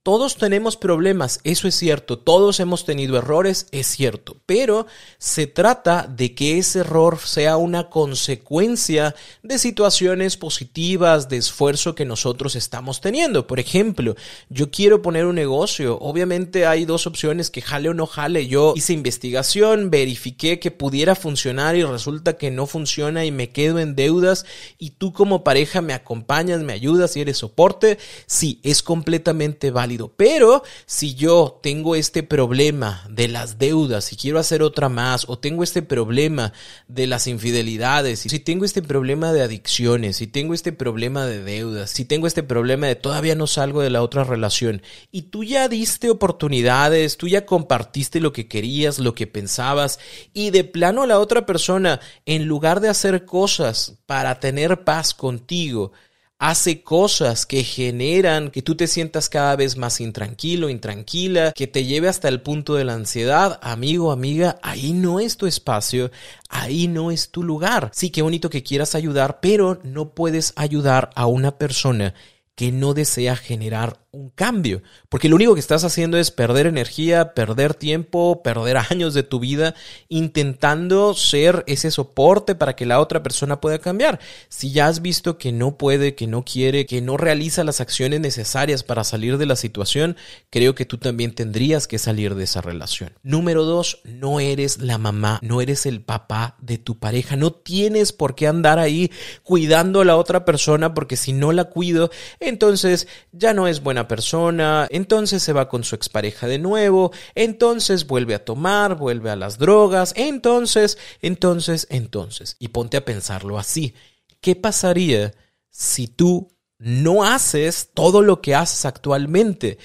Todos 0.05 0.37
tenemos 0.37 0.77
problemas, 0.77 1.41
eso 1.43 1.67
es 1.67 1.75
cierto, 1.75 2.19
todos 2.19 2.61
hemos 2.61 2.87
tenido 2.87 3.19
errores, 3.19 3.67
es 3.73 3.89
cierto, 3.89 4.37
pero 4.47 4.87
se 5.19 5.47
trata 5.49 6.07
de 6.09 6.35
que 6.35 6.57
ese 6.57 6.79
error 6.79 7.19
sea 7.19 7.57
una 7.57 7.91
consecuencia 7.91 9.17
de 9.43 9.59
situaciones 9.59 10.37
positivas, 10.37 11.29
de 11.29 11.37
esfuerzo 11.37 11.97
que 11.97 12.05
nosotros 12.05 12.55
estamos 12.55 13.01
teniendo. 13.01 13.47
Por 13.49 13.59
ejemplo, 13.59 14.15
yo 14.49 14.71
quiero 14.71 15.03
poner 15.03 15.27
un 15.27 15.35
negocio, 15.35 15.99
obviamente 16.01 16.65
hay 16.65 16.85
dos 16.85 17.07
opciones, 17.07 17.51
que 17.51 17.61
jale 17.61 17.89
o 17.89 17.95
no 17.95 18.07
jale. 18.07 18.47
Yo 18.47 18.75
hice 18.77 18.93
investigación, 18.93 19.91
verifiqué 19.91 20.61
que 20.61 20.71
pudiera 20.71 21.17
funcionar 21.17 21.77
y 21.77 21.83
resulta 21.83 22.39
que 22.39 22.51
no 22.51 22.67
funciona 22.67 23.25
y 23.25 23.33
me 23.33 23.51
quedo 23.51 23.79
en 23.81 23.97
deudas. 23.97 24.47
Y 24.79 24.91
tú 24.91 25.13
como 25.13 25.45
pareja 25.45 25.83
me 25.83 25.93
acompañas, 25.93 26.61
me 26.61 26.73
ayudas 26.73 27.17
y 27.17 27.21
eres 27.21 27.39
soporte, 27.39 27.99
sí, 28.27 28.61
es 28.63 28.83
completamente 28.83 29.71
válido 29.71 29.88
pero 30.17 30.63
si 30.87 31.15
yo 31.15 31.59
tengo 31.63 31.95
este 31.95 32.23
problema 32.23 33.05
de 33.09 33.29
las 33.29 33.59
deudas 33.59 34.13
y 34.13 34.17
quiero 34.17 34.39
hacer 34.39 34.63
otra 34.63 34.89
más, 34.89 35.25
o 35.29 35.39
tengo 35.39 35.63
este 35.63 35.83
problema 35.83 36.53
de 36.89 37.07
las 37.07 37.27
infidelidades, 37.27 38.21
si 38.21 38.39
tengo 38.41 38.65
este 38.65 38.83
problema 38.83 39.33
de 39.33 39.43
adicciones, 39.43 40.17
si 40.17 40.27
tengo 40.27 40.55
este 40.55 40.73
problema 40.73 41.27
de 41.27 41.43
deudas, 41.43 41.91
si 41.91 42.05
tengo 42.05 42.27
este 42.27 42.43
problema 42.43 42.87
de 42.87 42.97
todavía 42.97 43.35
no 43.35 43.47
salgo 43.47 43.81
de 43.81 43.91
la 43.91 44.03
otra 44.03 44.25
relación, 44.25 44.83
y 45.11 45.23
tú 45.23 45.45
ya 45.45 45.69
diste 45.69 46.11
oportunidades, 46.11 47.17
tú 47.17 47.29
ya 47.29 47.47
compartiste 47.47 48.21
lo 48.21 48.33
que 48.33 48.49
querías, 48.49 48.99
lo 48.99 49.15
que 49.15 49.27
pensabas, 49.27 49.99
y 50.35 50.51
de 50.51 50.65
plano 50.65 51.07
la 51.07 51.19
otra 51.19 51.47
persona, 51.47 52.01
en 52.27 52.47
lugar 52.47 52.81
de 52.81 52.89
hacer 52.89 53.25
cosas 53.25 53.99
para 54.07 54.41
tener 54.41 54.85
paz 54.85 55.15
contigo, 55.15 55.93
hace 56.39 56.83
cosas 56.83 57.47
que 57.47 57.65
generan 57.65 58.51
que 58.51 58.63
tú 58.63 58.77
te 58.77 58.87
sientas 58.87 59.29
cada 59.29 59.57
vez 59.57 59.77
más 59.77 60.01
intranquilo, 60.01 60.69
intranquila, 60.69 61.53
que 61.53 61.67
te 61.67 61.85
lleve 61.85 62.09
hasta 62.09 62.29
el 62.29 62.41
punto 62.41 62.75
de 62.75 62.85
la 62.85 62.95
ansiedad, 62.95 63.59
amigo, 63.63 64.13
amiga, 64.13 64.59
ahí 64.63 64.93
no 64.93 65.21
es 65.21 65.37
tu 65.37 65.47
espacio, 65.47 66.11
ahí 66.49 66.87
no 66.87 67.11
es 67.11 67.31
tu 67.31 67.43
lugar. 67.43 67.91
Sí, 67.93 68.11
qué 68.11 68.23
bonito 68.23 68.51
que 68.51 68.63
quieras 68.63 68.95
ayudar, 68.95 69.41
pero 69.41 69.81
no 69.83 70.11
puedes 70.11 70.53
ayudar 70.57 71.11
a 71.17 71.27
una 71.27 71.59
persona 71.59 72.15
que 72.59 72.73
no 72.73 72.93
desea 72.93 73.37
generar 73.37 74.01
un 74.11 74.31
cambio, 74.31 74.83
porque 75.09 75.29
lo 75.29 75.37
único 75.37 75.55
que 75.55 75.61
estás 75.61 75.85
haciendo 75.85 76.19
es 76.19 76.31
perder 76.31 76.67
energía, 76.67 77.35
perder 77.35 77.75
tiempo, 77.75 78.43
perder 78.43 78.79
años 78.91 79.15
de 79.15 79.23
tu 79.23 79.39
vida 79.39 79.77
intentando 80.09 81.15
ser 81.15 81.63
ese 81.69 81.93
soporte 81.93 82.57
para 82.57 82.75
que 82.75 82.87
la 82.87 83.01
otra 83.01 83.23
persona 83.23 83.61
pueda 83.61 83.79
cambiar. 83.79 84.19
Si 84.49 84.73
ya 84.73 84.89
has 84.89 85.03
visto 85.03 85.39
que 85.39 85.53
no 85.53 85.77
puede, 85.77 86.17
que 86.17 86.27
no 86.27 86.45
quiere, 86.45 86.87
que 86.87 87.01
no 87.01 87.17
realiza 87.17 87.63
las 87.63 87.81
acciones 87.81 88.19
necesarias 88.21 88.83
para 88.83 89.05
salir 89.05 89.39
de 89.39 89.47
la 89.47 89.55
situación, 89.55 90.17
creo 90.51 90.75
que 90.75 90.87
tú 90.87 90.99
también 90.99 91.35
tendrías 91.35 91.87
que 91.87 91.99
salir 91.99 92.35
de 92.35 92.45
esa 92.45 92.61
relación. 92.61 93.13
Número 93.23 93.65
dos, 93.65 94.01
no 94.05 94.41
eres 94.41 94.79
la 94.79 94.99
mamá, 94.99 95.39
no 95.43 95.61
eres 95.61 95.87
el 95.87 96.01
papá 96.01 96.57
de 96.61 96.79
tu 96.79 96.99
pareja, 96.99 97.37
no 97.37 97.53
tienes 97.53 98.13
por 98.13 98.35
qué 98.35 98.49
andar 98.49 98.81
ahí 98.81 99.13
cuidando 99.45 100.01
a 100.01 100.05
la 100.05 100.17
otra 100.17 100.45
persona 100.45 100.95
porque 100.95 101.17
si 101.17 101.33
no 101.33 101.53
la 101.53 101.65
cuido, 101.65 102.11
entonces 102.49 103.07
ya 103.33 103.55
no 103.55 103.69
es 103.69 103.83
buena 103.83 104.09
persona, 104.09 104.87
entonces 104.91 105.43
se 105.43 105.53
va 105.53 105.69
con 105.69 105.85
su 105.85 105.95
expareja 105.95 106.47
de 106.47 106.59
nuevo, 106.59 107.13
entonces 107.35 108.07
vuelve 108.07 108.35
a 108.35 108.45
tomar, 108.45 108.97
vuelve 108.97 109.31
a 109.31 109.37
las 109.37 109.59
drogas, 109.59 110.13
entonces, 110.17 110.99
entonces, 111.23 111.87
entonces. 111.91 112.57
Y 112.59 112.69
ponte 112.69 112.97
a 112.97 113.05
pensarlo 113.05 113.59
así. 113.59 113.95
¿Qué 114.41 114.57
pasaría 114.57 115.35
si 115.71 116.09
tú 116.09 116.49
no 116.79 117.25
haces 117.25 117.91
todo 117.95 118.23
lo 118.23 118.41
que 118.41 118.55
haces 118.55 118.85
actualmente? 118.85 119.79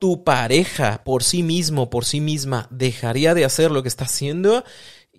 tu 0.00 0.24
pareja 0.24 1.04
por 1.04 1.22
sí 1.22 1.42
mismo, 1.42 1.90
por 1.90 2.06
sí 2.06 2.22
misma, 2.22 2.66
dejaría 2.70 3.34
de 3.34 3.44
hacer 3.44 3.70
lo 3.70 3.82
que 3.82 3.90
está 3.90 4.06
haciendo, 4.06 4.64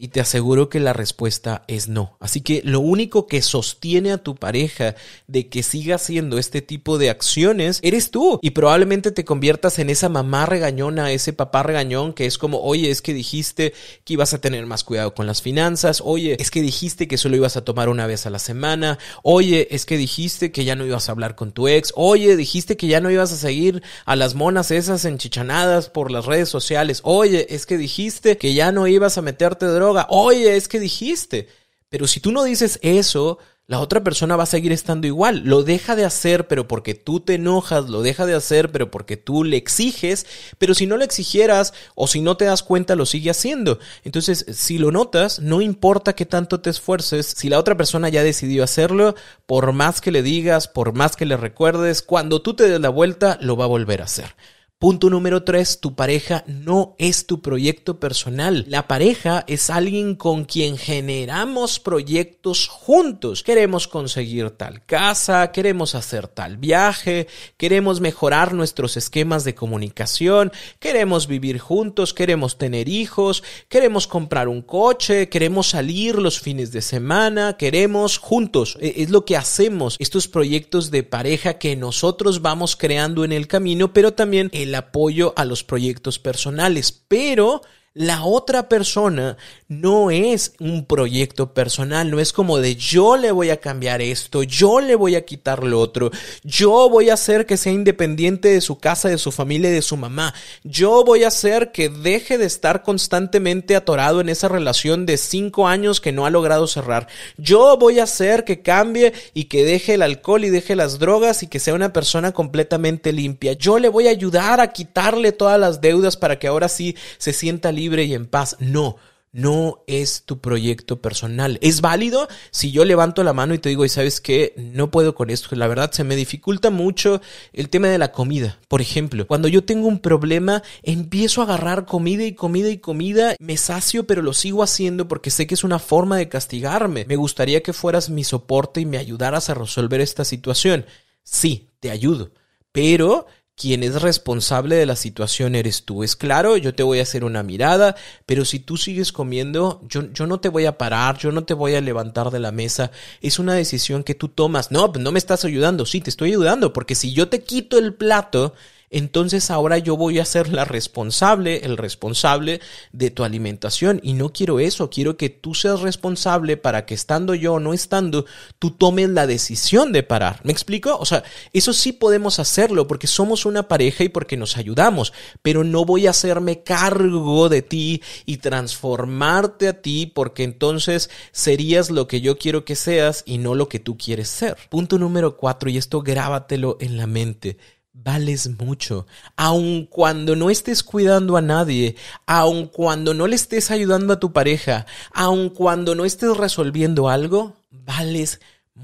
y 0.01 0.07
te 0.07 0.19
aseguro 0.19 0.67
que 0.67 0.79
la 0.79 0.93
respuesta 0.93 1.63
es 1.67 1.87
no. 1.87 2.17
Así 2.19 2.41
que 2.41 2.63
lo 2.65 2.79
único 2.79 3.27
que 3.27 3.43
sostiene 3.43 4.11
a 4.11 4.17
tu 4.17 4.35
pareja 4.35 4.95
de 5.27 5.47
que 5.47 5.61
siga 5.61 5.97
haciendo 5.97 6.39
este 6.39 6.63
tipo 6.63 6.97
de 6.97 7.11
acciones 7.11 7.79
eres 7.83 8.09
tú. 8.09 8.39
Y 8.41 8.49
probablemente 8.49 9.11
te 9.11 9.25
conviertas 9.25 9.77
en 9.77 9.91
esa 9.91 10.09
mamá 10.09 10.47
regañona, 10.47 11.11
ese 11.11 11.33
papá 11.33 11.61
regañón 11.61 12.13
que 12.13 12.25
es 12.25 12.39
como, 12.39 12.61
oye, 12.61 12.89
es 12.89 13.03
que 13.03 13.13
dijiste 13.13 13.73
que 14.03 14.13
ibas 14.13 14.33
a 14.33 14.41
tener 14.41 14.65
más 14.65 14.83
cuidado 14.83 15.13
con 15.13 15.27
las 15.27 15.43
finanzas, 15.43 16.01
oye, 16.03 16.35
es 16.39 16.49
que 16.49 16.63
dijiste 16.63 17.07
que 17.07 17.19
solo 17.19 17.35
ibas 17.35 17.55
a 17.55 17.63
tomar 17.63 17.87
una 17.87 18.07
vez 18.07 18.25
a 18.25 18.31
la 18.31 18.39
semana, 18.39 18.97
oye, 19.21 19.67
es 19.69 19.85
que 19.85 19.97
dijiste 19.97 20.51
que 20.51 20.65
ya 20.65 20.75
no 20.75 20.83
ibas 20.83 21.09
a 21.09 21.11
hablar 21.11 21.35
con 21.35 21.51
tu 21.51 21.67
ex, 21.67 21.93
oye, 21.95 22.35
dijiste 22.35 22.75
que 22.75 22.87
ya 22.87 23.01
no 23.01 23.11
ibas 23.11 23.31
a 23.33 23.37
seguir 23.37 23.83
a 24.05 24.15
las 24.15 24.33
monas 24.33 24.71
esas 24.71 25.05
enchichanadas 25.05 25.89
por 25.89 26.09
las 26.09 26.25
redes 26.25 26.49
sociales, 26.49 27.01
oye, 27.03 27.45
es 27.53 27.67
que 27.67 27.77
dijiste 27.77 28.39
que 28.39 28.55
ya 28.55 28.71
no 28.71 28.87
ibas 28.87 29.19
a 29.19 29.21
meterte 29.21 29.67
droga 29.67 29.90
Oye, 30.09 30.55
es 30.55 30.67
que 30.67 30.79
dijiste. 30.79 31.47
Pero 31.89 32.07
si 32.07 32.19
tú 32.19 32.31
no 32.31 32.43
dices 32.43 32.79
eso, 32.81 33.37
la 33.71 33.79
otra 33.79 34.03
persona 34.03 34.35
va 34.35 34.43
a 34.43 34.47
seguir 34.47 34.73
estando 34.73 35.07
igual. 35.07 35.43
Lo 35.45 35.63
deja 35.63 35.95
de 35.95 36.03
hacer, 36.03 36.47
pero 36.47 36.67
porque 36.67 36.93
tú 36.93 37.21
te 37.21 37.35
enojas, 37.35 37.89
lo 37.89 38.01
deja 38.01 38.25
de 38.25 38.33
hacer, 38.33 38.69
pero 38.69 38.91
porque 38.91 39.15
tú 39.15 39.45
le 39.45 39.55
exiges, 39.55 40.25
pero 40.57 40.73
si 40.73 40.87
no 40.87 40.97
le 40.97 41.05
exigieras 41.05 41.73
o 41.95 42.07
si 42.07 42.19
no 42.19 42.35
te 42.35 42.43
das 42.43 42.63
cuenta, 42.63 42.97
lo 42.97 43.05
sigue 43.05 43.29
haciendo. 43.29 43.79
Entonces, 44.03 44.45
si 44.51 44.77
lo 44.77 44.91
notas, 44.91 45.39
no 45.39 45.61
importa 45.61 46.15
qué 46.15 46.25
tanto 46.25 46.59
te 46.59 46.69
esfuerces, 46.69 47.27
si 47.27 47.47
la 47.47 47.59
otra 47.59 47.77
persona 47.77 48.09
ya 48.09 48.23
decidió 48.23 48.65
hacerlo, 48.65 49.15
por 49.45 49.71
más 49.71 50.01
que 50.01 50.11
le 50.11 50.21
digas, 50.21 50.67
por 50.67 50.93
más 50.93 51.15
que 51.15 51.25
le 51.25 51.37
recuerdes, 51.37 52.01
cuando 52.01 52.41
tú 52.41 52.53
te 52.53 52.67
des 52.67 52.81
la 52.81 52.89
vuelta, 52.89 53.37
lo 53.39 53.55
va 53.55 53.63
a 53.63 53.69
volver 53.69 54.01
a 54.01 54.05
hacer. 54.05 54.35
Punto 54.81 55.11
número 55.11 55.43
tres, 55.43 55.79
tu 55.79 55.93
pareja 55.93 56.43
no 56.47 56.95
es 56.97 57.27
tu 57.27 57.43
proyecto 57.43 57.99
personal. 57.99 58.65
La 58.67 58.87
pareja 58.87 59.43
es 59.45 59.69
alguien 59.69 60.15
con 60.15 60.43
quien 60.45 60.75
generamos 60.75 61.79
proyectos 61.79 62.67
juntos. 62.67 63.43
Queremos 63.43 63.87
conseguir 63.87 64.49
tal 64.49 64.83
casa, 64.83 65.51
queremos 65.51 65.93
hacer 65.93 66.27
tal 66.27 66.57
viaje, 66.57 67.27
queremos 67.57 68.01
mejorar 68.01 68.55
nuestros 68.55 68.97
esquemas 68.97 69.43
de 69.43 69.53
comunicación, 69.53 70.51
queremos 70.79 71.27
vivir 71.27 71.59
juntos, 71.59 72.15
queremos 72.15 72.57
tener 72.57 72.89
hijos, 72.89 73.43
queremos 73.69 74.07
comprar 74.07 74.47
un 74.47 74.63
coche, 74.63 75.29
queremos 75.29 75.67
salir 75.67 76.15
los 76.15 76.39
fines 76.39 76.71
de 76.71 76.81
semana, 76.81 77.55
queremos 77.55 78.17
juntos. 78.17 78.79
E, 78.81 79.03
es 79.03 79.11
lo 79.11 79.25
que 79.25 79.37
hacemos, 79.37 79.95
estos 79.99 80.27
proyectos 80.27 80.89
de 80.89 81.03
pareja 81.03 81.59
que 81.59 81.75
nosotros 81.75 82.41
vamos 82.41 82.75
creando 82.75 83.23
en 83.23 83.31
el 83.31 83.45
camino, 83.47 83.93
pero 83.93 84.13
también 84.13 84.49
el 84.51 84.70
apoyo 84.75 85.33
a 85.35 85.45
los 85.45 85.63
proyectos 85.63 86.19
personales, 86.19 86.91
pero 86.91 87.61
la 87.93 88.23
otra 88.23 88.69
persona 88.69 89.35
no 89.67 90.11
es 90.11 90.53
un 90.59 90.85
proyecto 90.85 91.53
personal, 91.53 92.09
no 92.09 92.21
es 92.21 92.31
como 92.31 92.57
de 92.59 92.77
yo 92.77 93.17
le 93.17 93.31
voy 93.31 93.49
a 93.49 93.59
cambiar 93.59 94.01
esto, 94.01 94.43
yo 94.43 94.79
le 94.79 94.95
voy 94.95 95.15
a 95.15 95.25
quitar 95.25 95.65
lo 95.65 95.81
otro, 95.81 96.09
yo 96.43 96.89
voy 96.89 97.09
a 97.09 97.15
hacer 97.15 97.45
que 97.45 97.57
sea 97.57 97.73
independiente 97.73 98.47
de 98.47 98.61
su 98.61 98.77
casa, 98.77 99.09
de 99.09 99.17
su 99.17 99.33
familia 99.33 99.69
de 99.69 99.81
su 99.81 99.97
mamá, 99.97 100.33
yo 100.63 101.03
voy 101.03 101.25
a 101.25 101.27
hacer 101.27 101.73
que 101.73 101.89
deje 101.89 102.37
de 102.37 102.45
estar 102.45 102.81
constantemente 102.81 103.75
atorado 103.75 104.21
en 104.21 104.29
esa 104.29 104.47
relación 104.47 105.05
de 105.05 105.17
cinco 105.17 105.67
años 105.67 105.99
que 105.99 106.13
no 106.13 106.25
ha 106.25 106.29
logrado 106.29 106.67
cerrar, 106.67 107.07
yo 107.37 107.77
voy 107.77 107.99
a 107.99 108.03
hacer 108.03 108.45
que 108.45 108.61
cambie 108.61 109.11
y 109.33 109.45
que 109.45 109.65
deje 109.65 109.95
el 109.95 110.01
alcohol 110.01 110.45
y 110.45 110.49
deje 110.49 110.77
las 110.77 110.97
drogas 110.97 111.43
y 111.43 111.47
que 111.47 111.59
sea 111.59 111.73
una 111.73 111.91
persona 111.91 112.31
completamente 112.31 113.11
limpia, 113.11 113.51
yo 113.51 113.79
le 113.79 113.89
voy 113.89 114.07
a 114.07 114.11
ayudar 114.11 114.61
a 114.61 114.71
quitarle 114.71 115.33
todas 115.33 115.59
las 115.59 115.81
deudas 115.81 116.15
para 116.15 116.39
que 116.39 116.47
ahora 116.47 116.69
sí 116.69 116.95
se 117.17 117.33
sienta 117.33 117.69
libre 117.73 117.80
libre 117.81 118.03
y 118.03 118.13
en 118.13 118.27
paz. 118.27 118.57
No, 118.59 118.97
no 119.31 119.83
es 119.87 120.23
tu 120.25 120.39
proyecto 120.39 121.01
personal. 121.01 121.57
Es 121.61 121.81
válido 121.81 122.27
si 122.51 122.71
yo 122.71 122.85
levanto 122.85 123.23
la 123.23 123.33
mano 123.33 123.55
y 123.55 123.59
te 123.59 123.69
digo, 123.69 123.85
y 123.85 123.89
sabes 123.89 124.21
que 124.21 124.53
no 124.57 124.91
puedo 124.91 125.15
con 125.15 125.31
esto. 125.31 125.55
La 125.55 125.67
verdad 125.67 125.91
se 125.91 126.03
me 126.03 126.15
dificulta 126.15 126.69
mucho 126.69 127.21
el 127.53 127.69
tema 127.69 127.87
de 127.87 127.97
la 127.97 128.11
comida. 128.11 128.59
Por 128.67 128.81
ejemplo, 128.81 129.25
cuando 129.25 129.47
yo 129.47 129.63
tengo 129.63 129.87
un 129.87 129.99
problema, 129.99 130.61
empiezo 130.83 131.41
a 131.41 131.45
agarrar 131.45 131.85
comida 131.85 132.23
y 132.23 132.35
comida 132.35 132.69
y 132.69 132.77
comida, 132.77 133.35
me 133.39 133.57
sacio, 133.57 134.05
pero 134.05 134.21
lo 134.21 134.33
sigo 134.33 134.61
haciendo 134.61 135.07
porque 135.07 135.31
sé 135.31 135.47
que 135.47 135.55
es 135.55 135.63
una 135.63 135.79
forma 135.79 136.17
de 136.17 136.29
castigarme. 136.29 137.05
Me 137.07 137.15
gustaría 137.15 137.63
que 137.63 137.73
fueras 137.73 138.09
mi 138.11 138.23
soporte 138.23 138.81
y 138.81 138.85
me 138.85 138.97
ayudaras 138.97 139.49
a 139.49 139.55
resolver 139.55 140.01
esta 140.01 140.23
situación. 140.23 140.85
Sí, 141.23 141.69
te 141.79 141.89
ayudo. 141.89 142.31
Pero 142.71 143.25
quien 143.61 143.83
es 143.83 144.01
responsable 144.01 144.75
de 144.75 144.87
la 144.87 144.95
situación 144.95 145.53
eres 145.53 145.83
tú. 145.83 146.03
Es 146.03 146.15
claro, 146.15 146.57
yo 146.57 146.73
te 146.73 146.81
voy 146.81 146.97
a 146.97 147.03
hacer 147.03 147.23
una 147.23 147.43
mirada, 147.43 147.95
pero 148.25 148.43
si 148.43 148.59
tú 148.59 148.75
sigues 148.75 149.11
comiendo, 149.11 149.81
yo, 149.87 150.11
yo 150.11 150.25
no 150.25 150.39
te 150.39 150.49
voy 150.49 150.65
a 150.65 150.79
parar, 150.79 151.19
yo 151.19 151.31
no 151.31 151.43
te 151.43 151.53
voy 151.53 151.75
a 151.75 151.81
levantar 151.81 152.31
de 152.31 152.39
la 152.39 152.51
mesa. 152.51 152.89
Es 153.21 153.37
una 153.37 153.53
decisión 153.53 154.03
que 154.03 154.15
tú 154.15 154.29
tomas. 154.29 154.71
No, 154.71 154.91
pues 154.91 155.03
no 155.03 155.11
me 155.11 155.19
estás 155.19 155.45
ayudando. 155.45 155.85
Sí, 155.85 156.01
te 156.01 156.09
estoy 156.09 156.31
ayudando, 156.31 156.73
porque 156.73 156.95
si 156.95 157.13
yo 157.13 157.29
te 157.29 157.43
quito 157.43 157.77
el 157.77 157.93
plato, 157.93 158.55
entonces 158.91 159.49
ahora 159.49 159.77
yo 159.77 159.95
voy 159.95 160.19
a 160.19 160.25
ser 160.25 160.49
la 160.49 160.65
responsable, 160.65 161.61
el 161.63 161.77
responsable 161.77 162.59
de 162.91 163.09
tu 163.09 163.23
alimentación. 163.23 164.01
Y 164.03 164.13
no 164.13 164.29
quiero 164.29 164.59
eso, 164.59 164.89
quiero 164.89 165.15
que 165.15 165.29
tú 165.29 165.55
seas 165.55 165.79
responsable 165.79 166.57
para 166.57 166.85
que 166.85 166.93
estando 166.93 167.33
yo 167.33 167.53
o 167.53 167.59
no 167.59 167.73
estando, 167.73 168.25
tú 168.59 168.71
tomes 168.71 169.09
la 169.09 169.27
decisión 169.27 169.93
de 169.93 170.03
parar. 170.03 170.41
¿Me 170.43 170.51
explico? 170.51 170.97
O 170.97 171.05
sea, 171.05 171.23
eso 171.53 171.71
sí 171.71 171.93
podemos 171.93 172.39
hacerlo 172.39 172.87
porque 172.87 173.07
somos 173.07 173.45
una 173.45 173.69
pareja 173.69 174.03
y 174.03 174.09
porque 174.09 174.35
nos 174.35 174.57
ayudamos, 174.57 175.13
pero 175.41 175.63
no 175.63 175.85
voy 175.85 176.07
a 176.07 176.11
hacerme 176.11 176.63
cargo 176.63 177.47
de 177.47 177.61
ti 177.61 178.03
y 178.25 178.37
transformarte 178.37 179.69
a 179.69 179.81
ti 179.81 180.11
porque 180.13 180.43
entonces 180.43 181.09
serías 181.31 181.89
lo 181.89 182.07
que 182.07 182.19
yo 182.19 182.37
quiero 182.37 182.65
que 182.65 182.75
seas 182.75 183.23
y 183.25 183.37
no 183.37 183.55
lo 183.55 183.69
que 183.69 183.79
tú 183.79 183.97
quieres 183.97 184.27
ser. 184.27 184.57
Punto 184.69 184.99
número 184.99 185.37
cuatro, 185.37 185.69
y 185.69 185.77
esto 185.77 186.01
grábatelo 186.01 186.77
en 186.81 186.97
la 186.97 187.07
mente 187.07 187.57
vales 188.03 188.49
mucho, 188.59 189.05
aun 189.35 189.85
cuando 189.85 190.35
no 190.35 190.49
estés 190.49 190.83
cuidando 190.83 191.37
a 191.37 191.41
nadie, 191.41 191.95
aun 192.25 192.67
cuando 192.67 193.13
no 193.13 193.27
le 193.27 193.35
estés 193.35 193.71
ayudando 193.71 194.13
a 194.13 194.19
tu 194.19 194.31
pareja, 194.31 194.85
aun 195.13 195.49
cuando 195.49 195.95
no 195.95 196.05
estés 196.05 196.35
resolviendo 196.35 197.09
algo, 197.09 197.53
vales 197.71 198.39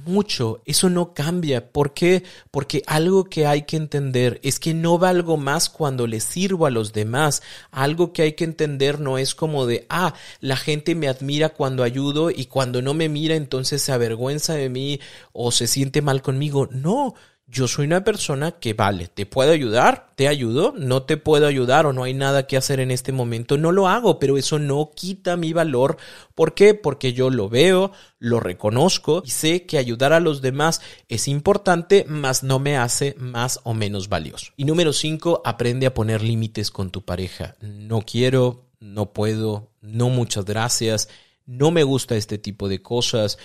mucho. 0.06 0.62
Eso 0.65 0.89
no 0.89 1.13
cambia. 1.13 1.71
¿Por 1.71 1.93
qué? 1.93 2.23
Porque 2.51 2.84
algo 2.88 3.25
que 3.25 3.47
hay 3.47 3.63
que 3.63 3.77
entender 3.77 4.39
es 4.43 4.60
que 4.60 4.73
no 4.73 4.97
valgo 4.97 5.38
más 5.38 5.69
cuando 5.69 6.08
le 6.08 6.19
sirvo 6.19 6.65
a 6.65 6.69
los 6.69 6.93
demás. 6.93 7.41
Algo 7.71 8.13
que 8.13 8.21
hay 8.21 8.34
que 8.34 8.43
entender 8.43 8.99
no 8.99 9.17
es 9.17 9.34
como 9.36 9.65
de, 9.65 9.86
ah, 9.89 10.13
la 10.39 10.58
gente 10.58 10.95
me 10.95 11.08
admira 11.08 11.49
cuando 11.49 11.84
ayudo 11.84 12.30
y 12.30 12.45
cuando 12.45 12.82
no 12.82 12.93
me 12.93 13.10
mira 13.10 13.36
entonces 13.36 13.82
se 13.82 13.91
avergüenza 13.91 14.53
de 14.53 14.69
mí 14.69 14.99
o 15.34 15.51
se 15.51 15.67
siente 15.67 16.01
mal 16.01 16.21
conmigo. 16.21 16.67
No 16.71 17.15
yo 17.49 17.69
soy 17.69 17.86
una 17.86 18.03
persona 18.03 18.51
que 18.51 18.73
vale, 18.73 19.07
te 19.07 19.25
puedo 19.25 19.51
ayudar, 19.51 20.12
te 20.15 20.27
ayudo, 20.27 20.73
no 20.77 21.03
te 21.03 21.15
puedo 21.15 21.47
ayudar 21.47 21.86
o 21.86 21.93
no 21.93 22.03
hay 22.03 22.13
nada 22.13 22.45
que 22.45 22.57
hacer 22.57 22.81
en 22.81 22.91
este 22.91 23.13
momento, 23.13 23.57
no 23.57 23.71
lo 23.71 23.88
hago, 23.88 24.19
pero 24.19 24.38
eso 24.38 24.60
no 24.60 24.91
quita 24.93 25.38
mi 25.38 25.53
valor. 25.53 25.95
¿Por 26.36 26.53
qué? 26.53 26.73
Porque 26.73 27.13
yo 27.13 27.29
lo 27.29 27.47
veo, 27.47 27.93
lo 28.19 28.41
reconozco 28.41 29.23
y 29.25 29.29
sé 29.29 29.65
que 29.65 29.77
ayudar 29.77 30.12
a 30.12 30.19
los 30.19 30.41
demás 30.41 30.81
es 31.07 31.29
importante, 31.29 32.05
mas 32.10 32.43
no 32.43 32.60
me 32.60 32.75
hace 32.75 33.15
más 33.17 33.62
o 33.63 33.73
menos 33.73 34.10
valioso. 34.10 34.51
Y 34.57 34.65
número 34.65 34.91
cinco, 34.91 35.41
aprende 35.45 35.86
a 35.86 35.93
poner 35.93 36.21
límites 36.21 36.69
con 36.69 36.91
tu 36.91 37.05
pareja. 37.05 37.55
No 37.62 38.01
quiero, 38.01 38.65
no 38.81 39.13
puedo, 39.13 39.71
no 39.79 40.10
muchas 40.10 40.43
gracias, 40.43 41.07
no 41.45 41.71
me 41.71 41.83
gusta 41.83 42.17
este 42.17 42.38
tipo 42.38 42.67
de 42.67 42.81
cosas 42.81 43.38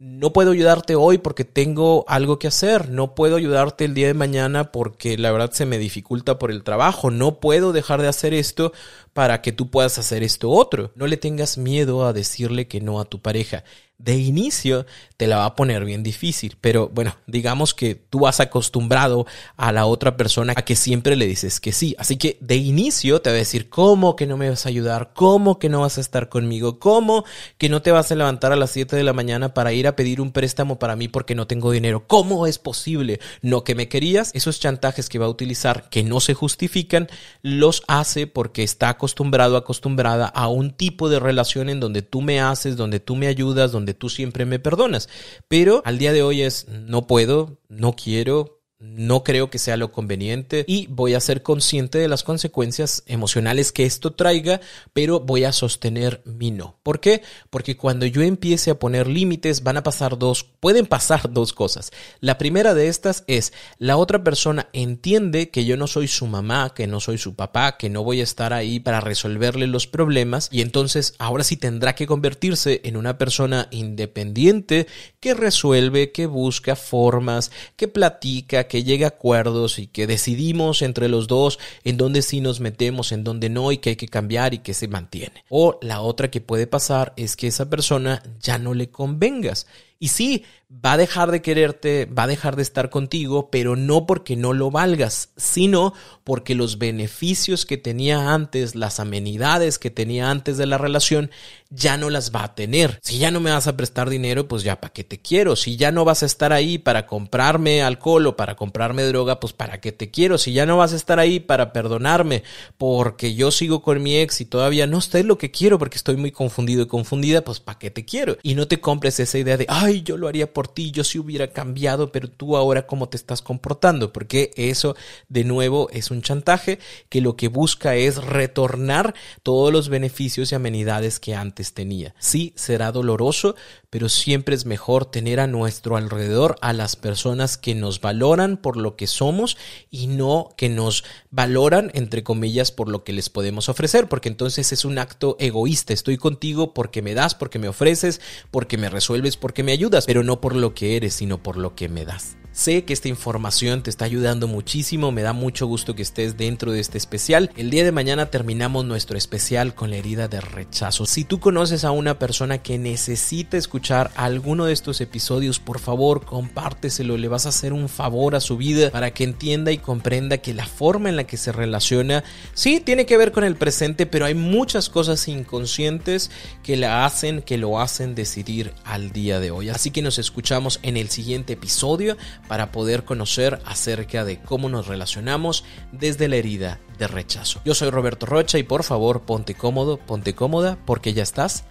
no 0.00 0.32
puedo 0.32 0.52
ayudarte 0.52 0.94
hoy 0.94 1.18
porque 1.18 1.44
tengo 1.44 2.06
algo 2.08 2.38
que 2.38 2.48
hacer, 2.48 2.88
no 2.88 3.14
puedo 3.14 3.36
ayudarte 3.36 3.84
el 3.84 3.92
día 3.92 4.06
de 4.06 4.14
mañana 4.14 4.72
porque 4.72 5.18
la 5.18 5.30
verdad 5.30 5.52
se 5.52 5.66
me 5.66 5.76
dificulta 5.76 6.38
por 6.38 6.50
el 6.50 6.64
trabajo, 6.64 7.10
no 7.10 7.38
puedo 7.38 7.74
dejar 7.74 8.00
de 8.00 8.08
hacer 8.08 8.32
esto 8.32 8.72
para 9.12 9.42
que 9.42 9.52
tú 9.52 9.70
puedas 9.70 9.98
hacer 9.98 10.22
esto 10.22 10.48
otro. 10.48 10.90
No 10.94 11.06
le 11.06 11.18
tengas 11.18 11.58
miedo 11.58 12.06
a 12.06 12.14
decirle 12.14 12.66
que 12.66 12.80
no 12.80 12.98
a 12.98 13.04
tu 13.04 13.20
pareja 13.20 13.62
de 14.02 14.16
inicio 14.16 14.86
te 15.16 15.26
la 15.26 15.36
va 15.36 15.44
a 15.44 15.54
poner 15.54 15.84
bien 15.84 16.02
difícil, 16.02 16.56
pero 16.60 16.88
bueno, 16.88 17.14
digamos 17.26 17.74
que 17.74 17.94
tú 17.94 18.26
has 18.26 18.40
acostumbrado 18.40 19.26
a 19.56 19.70
la 19.70 19.84
otra 19.84 20.16
persona 20.16 20.54
a 20.56 20.62
que 20.62 20.76
siempre 20.76 21.14
le 21.14 21.26
dices 21.26 21.60
que 21.60 21.72
sí, 21.72 21.94
así 21.98 22.16
que 22.16 22.38
de 22.40 22.56
inicio 22.56 23.20
te 23.20 23.28
va 23.28 23.34
a 23.34 23.38
decir, 23.38 23.68
¿cómo 23.68 24.16
que 24.16 24.26
no 24.26 24.38
me 24.38 24.48
vas 24.48 24.64
a 24.64 24.70
ayudar? 24.70 25.10
¿Cómo 25.14 25.58
que 25.58 25.68
no 25.68 25.82
vas 25.82 25.98
a 25.98 26.00
estar 26.00 26.30
conmigo? 26.30 26.78
¿Cómo 26.78 27.24
que 27.58 27.68
no 27.68 27.82
te 27.82 27.92
vas 27.92 28.10
a 28.10 28.14
levantar 28.14 28.52
a 28.52 28.56
las 28.56 28.70
7 28.70 28.96
de 28.96 29.04
la 29.04 29.12
mañana 29.12 29.52
para 29.52 29.74
ir 29.74 29.86
a 29.86 29.94
pedir 29.94 30.22
un 30.22 30.32
préstamo 30.32 30.78
para 30.78 30.96
mí 30.96 31.08
porque 31.08 31.34
no 31.34 31.46
tengo 31.46 31.70
dinero? 31.70 32.06
¿Cómo 32.06 32.46
es 32.46 32.58
posible? 32.58 33.20
¿No 33.42 33.62
que 33.62 33.74
me 33.74 33.88
querías? 33.88 34.30
Esos 34.32 34.58
chantajes 34.58 35.10
que 35.10 35.18
va 35.18 35.26
a 35.26 35.30
utilizar 35.30 35.90
que 35.90 36.02
no 36.02 36.20
se 36.20 36.32
justifican, 36.32 37.08
los 37.42 37.82
hace 37.88 38.26
porque 38.26 38.62
está 38.62 38.88
acostumbrado, 38.88 39.58
acostumbrada 39.58 40.26
a 40.26 40.48
un 40.48 40.70
tipo 40.70 41.10
de 41.10 41.20
relación 41.20 41.68
en 41.68 41.80
donde 41.80 42.00
tú 42.00 42.22
me 42.22 42.40
haces, 42.40 42.76
donde 42.76 43.00
tú 43.00 43.16
me 43.16 43.26
ayudas, 43.26 43.72
donde 43.72 43.89
tú 43.94 44.08
siempre 44.08 44.44
me 44.44 44.58
perdonas. 44.58 45.08
Pero 45.48 45.82
al 45.84 45.98
día 45.98 46.12
de 46.12 46.22
hoy 46.22 46.42
es 46.42 46.68
no 46.68 47.06
puedo, 47.06 47.58
no 47.68 47.94
quiero, 47.94 48.59
no 48.80 49.22
creo 49.24 49.50
que 49.50 49.58
sea 49.58 49.76
lo 49.76 49.92
conveniente 49.92 50.64
y 50.66 50.86
voy 50.86 51.12
a 51.12 51.20
ser 51.20 51.42
consciente 51.42 51.98
de 51.98 52.08
las 52.08 52.24
consecuencias 52.24 53.02
emocionales 53.06 53.72
que 53.72 53.84
esto 53.84 54.12
traiga, 54.12 54.60
pero 54.94 55.20
voy 55.20 55.44
a 55.44 55.52
sostener 55.52 56.22
mi 56.24 56.50
no. 56.50 56.76
¿Por 56.82 56.98
qué? 56.98 57.22
Porque 57.50 57.76
cuando 57.76 58.06
yo 58.06 58.22
empiece 58.22 58.70
a 58.70 58.78
poner 58.78 59.06
límites 59.06 59.62
van 59.62 59.76
a 59.76 59.82
pasar 59.82 60.18
dos, 60.18 60.44
pueden 60.44 60.86
pasar 60.86 61.30
dos 61.32 61.52
cosas. 61.52 61.92
La 62.20 62.38
primera 62.38 62.72
de 62.72 62.88
estas 62.88 63.22
es 63.26 63.52
la 63.78 63.98
otra 63.98 64.24
persona 64.24 64.68
entiende 64.72 65.50
que 65.50 65.66
yo 65.66 65.76
no 65.76 65.86
soy 65.86 66.08
su 66.08 66.26
mamá, 66.26 66.72
que 66.74 66.86
no 66.86 67.00
soy 67.00 67.18
su 67.18 67.34
papá, 67.34 67.76
que 67.76 67.90
no 67.90 68.02
voy 68.02 68.20
a 68.20 68.24
estar 68.24 68.54
ahí 68.54 68.80
para 68.80 69.00
resolverle 69.00 69.66
los 69.66 69.86
problemas 69.86 70.48
y 70.50 70.62
entonces 70.62 71.14
ahora 71.18 71.44
sí 71.44 71.58
tendrá 71.58 71.94
que 71.94 72.06
convertirse 72.06 72.80
en 72.84 72.96
una 72.96 73.18
persona 73.18 73.68
independiente 73.70 74.86
que 75.20 75.34
resuelve, 75.34 76.12
que 76.12 76.24
busca 76.24 76.76
formas, 76.76 77.50
que 77.76 77.86
platica, 77.86 78.69
que 78.70 78.84
llega 78.84 79.08
a 79.08 79.10
acuerdos 79.10 79.80
y 79.80 79.88
que 79.88 80.06
decidimos 80.06 80.80
entre 80.80 81.08
los 81.08 81.26
dos 81.26 81.58
en 81.82 81.96
dónde 81.96 82.22
sí 82.22 82.40
nos 82.40 82.60
metemos, 82.60 83.10
en 83.10 83.24
dónde 83.24 83.50
no 83.50 83.72
y 83.72 83.78
que 83.78 83.90
hay 83.90 83.96
que 83.96 84.06
cambiar 84.06 84.54
y 84.54 84.58
que 84.58 84.74
se 84.74 84.86
mantiene. 84.86 85.44
O 85.48 85.80
la 85.82 86.00
otra 86.00 86.30
que 86.30 86.40
puede 86.40 86.68
pasar 86.68 87.12
es 87.16 87.34
que 87.34 87.48
esa 87.48 87.68
persona 87.68 88.22
ya 88.40 88.58
no 88.58 88.72
le 88.72 88.88
convengas. 88.88 89.66
Y 89.98 90.08
sí, 90.08 90.44
va 90.72 90.92
a 90.92 90.96
dejar 90.96 91.32
de 91.32 91.42
quererte, 91.42 92.06
va 92.06 92.24
a 92.24 92.28
dejar 92.28 92.54
de 92.54 92.62
estar 92.62 92.90
contigo, 92.90 93.50
pero 93.50 93.74
no 93.74 94.06
porque 94.06 94.36
no 94.36 94.52
lo 94.52 94.70
valgas, 94.70 95.30
sino 95.36 95.92
porque 96.22 96.54
los 96.54 96.78
beneficios 96.78 97.66
que 97.66 97.76
tenía 97.76 98.32
antes, 98.32 98.76
las 98.76 99.00
amenidades 99.00 99.78
que 99.80 99.90
tenía 99.90 100.30
antes 100.30 100.56
de 100.58 100.66
la 100.66 100.78
relación, 100.78 101.30
ya 101.70 101.96
no 101.96 102.10
las 102.10 102.34
va 102.34 102.44
a 102.44 102.54
tener. 102.54 102.98
Si 103.02 103.18
ya 103.18 103.30
no 103.30 103.40
me 103.40 103.50
vas 103.50 103.66
a 103.66 103.76
prestar 103.76 104.10
dinero, 104.10 104.48
pues 104.48 104.62
ya 104.62 104.80
para 104.80 104.92
qué 104.92 105.04
te 105.04 105.20
quiero. 105.20 105.56
Si 105.56 105.76
ya 105.76 105.92
no 105.92 106.04
vas 106.04 106.22
a 106.22 106.26
estar 106.26 106.52
ahí 106.52 106.78
para 106.78 107.06
comprarme 107.06 107.82
alcohol 107.82 108.26
o 108.26 108.36
para 108.36 108.56
comprarme 108.56 109.04
droga, 109.04 109.40
pues 109.40 109.52
para 109.52 109.80
qué 109.80 109.92
te 109.92 110.10
quiero. 110.10 110.38
Si 110.38 110.52
ya 110.52 110.66
no 110.66 110.76
vas 110.76 110.92
a 110.92 110.96
estar 110.96 111.18
ahí 111.20 111.40
para 111.40 111.72
perdonarme 111.72 112.42
porque 112.76 113.34
yo 113.34 113.50
sigo 113.50 113.82
con 113.82 114.02
mi 114.02 114.16
ex 114.16 114.40
y 114.40 114.44
todavía 114.44 114.86
no 114.86 114.98
estoy 114.98 115.22
lo 115.22 115.38
que 115.38 115.50
quiero 115.50 115.78
porque 115.78 115.96
estoy 115.96 116.16
muy 116.16 116.32
confundido 116.32 116.82
y 116.82 116.86
confundida, 116.86 117.42
pues 117.42 117.60
para 117.60 117.78
qué 117.78 117.90
te 117.90 118.04
quiero. 118.04 118.36
Y 118.42 118.54
no 118.54 118.66
te 118.66 118.80
compres 118.80 119.20
esa 119.20 119.38
idea 119.38 119.56
de, 119.56 119.66
ay, 119.68 120.02
yo 120.02 120.16
lo 120.16 120.26
haría 120.26 120.52
por 120.60 120.68
ti, 120.68 120.90
yo 120.90 121.04
sí 121.04 121.18
hubiera 121.18 121.54
cambiado, 121.54 122.12
pero 122.12 122.28
tú 122.28 122.54
ahora 122.54 122.86
cómo 122.86 123.08
te 123.08 123.16
estás 123.16 123.40
comportando, 123.40 124.12
porque 124.12 124.50
eso 124.56 124.94
de 125.30 125.42
nuevo 125.42 125.88
es 125.90 126.10
un 126.10 126.20
chantaje 126.20 126.78
que 127.08 127.22
lo 127.22 127.34
que 127.34 127.48
busca 127.48 127.94
es 127.96 128.22
retornar 128.22 129.14
todos 129.42 129.72
los 129.72 129.88
beneficios 129.88 130.52
y 130.52 130.54
amenidades 130.54 131.18
que 131.18 131.34
antes 131.34 131.72
tenía. 131.72 132.14
Sí, 132.18 132.52
será 132.56 132.92
doloroso, 132.92 133.56
pero 133.90 134.08
siempre 134.08 134.54
es 134.54 134.64
mejor 134.64 135.04
tener 135.04 135.40
a 135.40 135.46
nuestro 135.46 135.96
alrededor 135.96 136.56
a 136.60 136.72
las 136.72 136.96
personas 136.96 137.56
que 137.56 137.74
nos 137.74 138.00
valoran 138.00 138.56
por 138.56 138.76
lo 138.76 138.96
que 138.96 139.06
somos 139.06 139.56
y 139.90 140.06
no 140.06 140.50
que 140.56 140.68
nos 140.68 141.04
valoran, 141.30 141.90
entre 141.94 142.22
comillas, 142.22 142.70
por 142.70 142.88
lo 142.88 143.04
que 143.04 143.12
les 143.12 143.28
podemos 143.28 143.68
ofrecer, 143.68 144.08
porque 144.08 144.28
entonces 144.28 144.72
es 144.72 144.84
un 144.84 144.98
acto 144.98 145.36
egoísta. 145.40 145.92
Estoy 145.92 146.16
contigo 146.16 146.72
porque 146.72 147.02
me 147.02 147.14
das, 147.14 147.34
porque 147.34 147.58
me 147.58 147.68
ofreces, 147.68 148.20
porque 148.50 148.78
me 148.78 148.88
resuelves, 148.88 149.36
porque 149.36 149.62
me 149.64 149.72
ayudas, 149.72 150.06
pero 150.06 150.22
no 150.22 150.40
por 150.40 150.54
lo 150.54 150.74
que 150.74 150.96
eres, 150.96 151.14
sino 151.14 151.42
por 151.42 151.56
lo 151.56 151.74
que 151.74 151.88
me 151.88 152.04
das. 152.04 152.39
Sé 152.52 152.84
que 152.84 152.92
esta 152.92 153.06
información 153.06 153.84
te 153.84 153.90
está 153.90 154.04
ayudando 154.06 154.48
muchísimo, 154.48 155.12
me 155.12 155.22
da 155.22 155.32
mucho 155.32 155.68
gusto 155.68 155.94
que 155.94 156.02
estés 156.02 156.36
dentro 156.36 156.72
de 156.72 156.80
este 156.80 156.98
especial. 156.98 157.52
El 157.56 157.70
día 157.70 157.84
de 157.84 157.92
mañana 157.92 158.26
terminamos 158.26 158.84
nuestro 158.84 159.16
especial 159.16 159.72
con 159.72 159.90
la 159.90 159.96
herida 159.96 160.26
de 160.26 160.40
rechazo. 160.40 161.06
Si 161.06 161.22
tú 161.22 161.38
conoces 161.38 161.84
a 161.84 161.92
una 161.92 162.18
persona 162.18 162.58
que 162.58 162.76
necesita 162.76 163.56
escuchar 163.56 164.10
alguno 164.16 164.64
de 164.64 164.72
estos 164.72 165.00
episodios, 165.00 165.60
por 165.60 165.78
favor 165.78 166.24
compárteselo, 166.24 167.16
le 167.16 167.28
vas 167.28 167.46
a 167.46 167.50
hacer 167.50 167.72
un 167.72 167.88
favor 167.88 168.34
a 168.34 168.40
su 168.40 168.56
vida 168.56 168.90
para 168.90 169.12
que 169.12 169.22
entienda 169.22 169.70
y 169.70 169.78
comprenda 169.78 170.38
que 170.38 170.52
la 170.52 170.66
forma 170.66 171.08
en 171.08 171.14
la 171.14 171.24
que 171.24 171.36
se 171.36 171.52
relaciona, 171.52 172.24
sí, 172.54 172.80
tiene 172.80 173.06
que 173.06 173.16
ver 173.16 173.30
con 173.30 173.44
el 173.44 173.54
presente, 173.54 174.06
pero 174.06 174.24
hay 174.24 174.34
muchas 174.34 174.90
cosas 174.90 175.28
inconscientes 175.28 176.32
que 176.64 176.76
la 176.76 177.04
hacen, 177.06 177.42
que 177.42 177.58
lo 177.58 177.80
hacen 177.80 178.16
decidir 178.16 178.74
al 178.84 179.12
día 179.12 179.38
de 179.38 179.52
hoy. 179.52 179.68
Así 179.68 179.92
que 179.92 180.02
nos 180.02 180.18
escuchamos 180.18 180.80
en 180.82 180.96
el 180.96 181.10
siguiente 181.10 181.52
episodio 181.52 182.16
para 182.50 182.72
poder 182.72 183.04
conocer 183.04 183.60
acerca 183.64 184.24
de 184.24 184.40
cómo 184.40 184.68
nos 184.68 184.88
relacionamos 184.88 185.62
desde 185.92 186.26
la 186.26 186.34
herida 186.34 186.80
de 186.98 187.06
rechazo. 187.06 187.60
Yo 187.64 187.76
soy 187.76 187.90
Roberto 187.90 188.26
Rocha 188.26 188.58
y 188.58 188.64
por 188.64 188.82
favor 188.82 189.22
ponte 189.22 189.54
cómodo, 189.54 189.98
ponte 189.98 190.34
cómoda 190.34 190.76
porque 190.84 191.12
ya 191.12 191.22
estás 191.22 191.62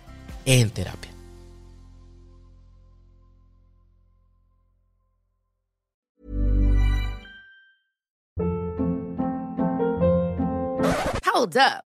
en 0.46 0.70
terapia. 0.70 1.12
Hold 11.26 11.58
up. 11.58 11.89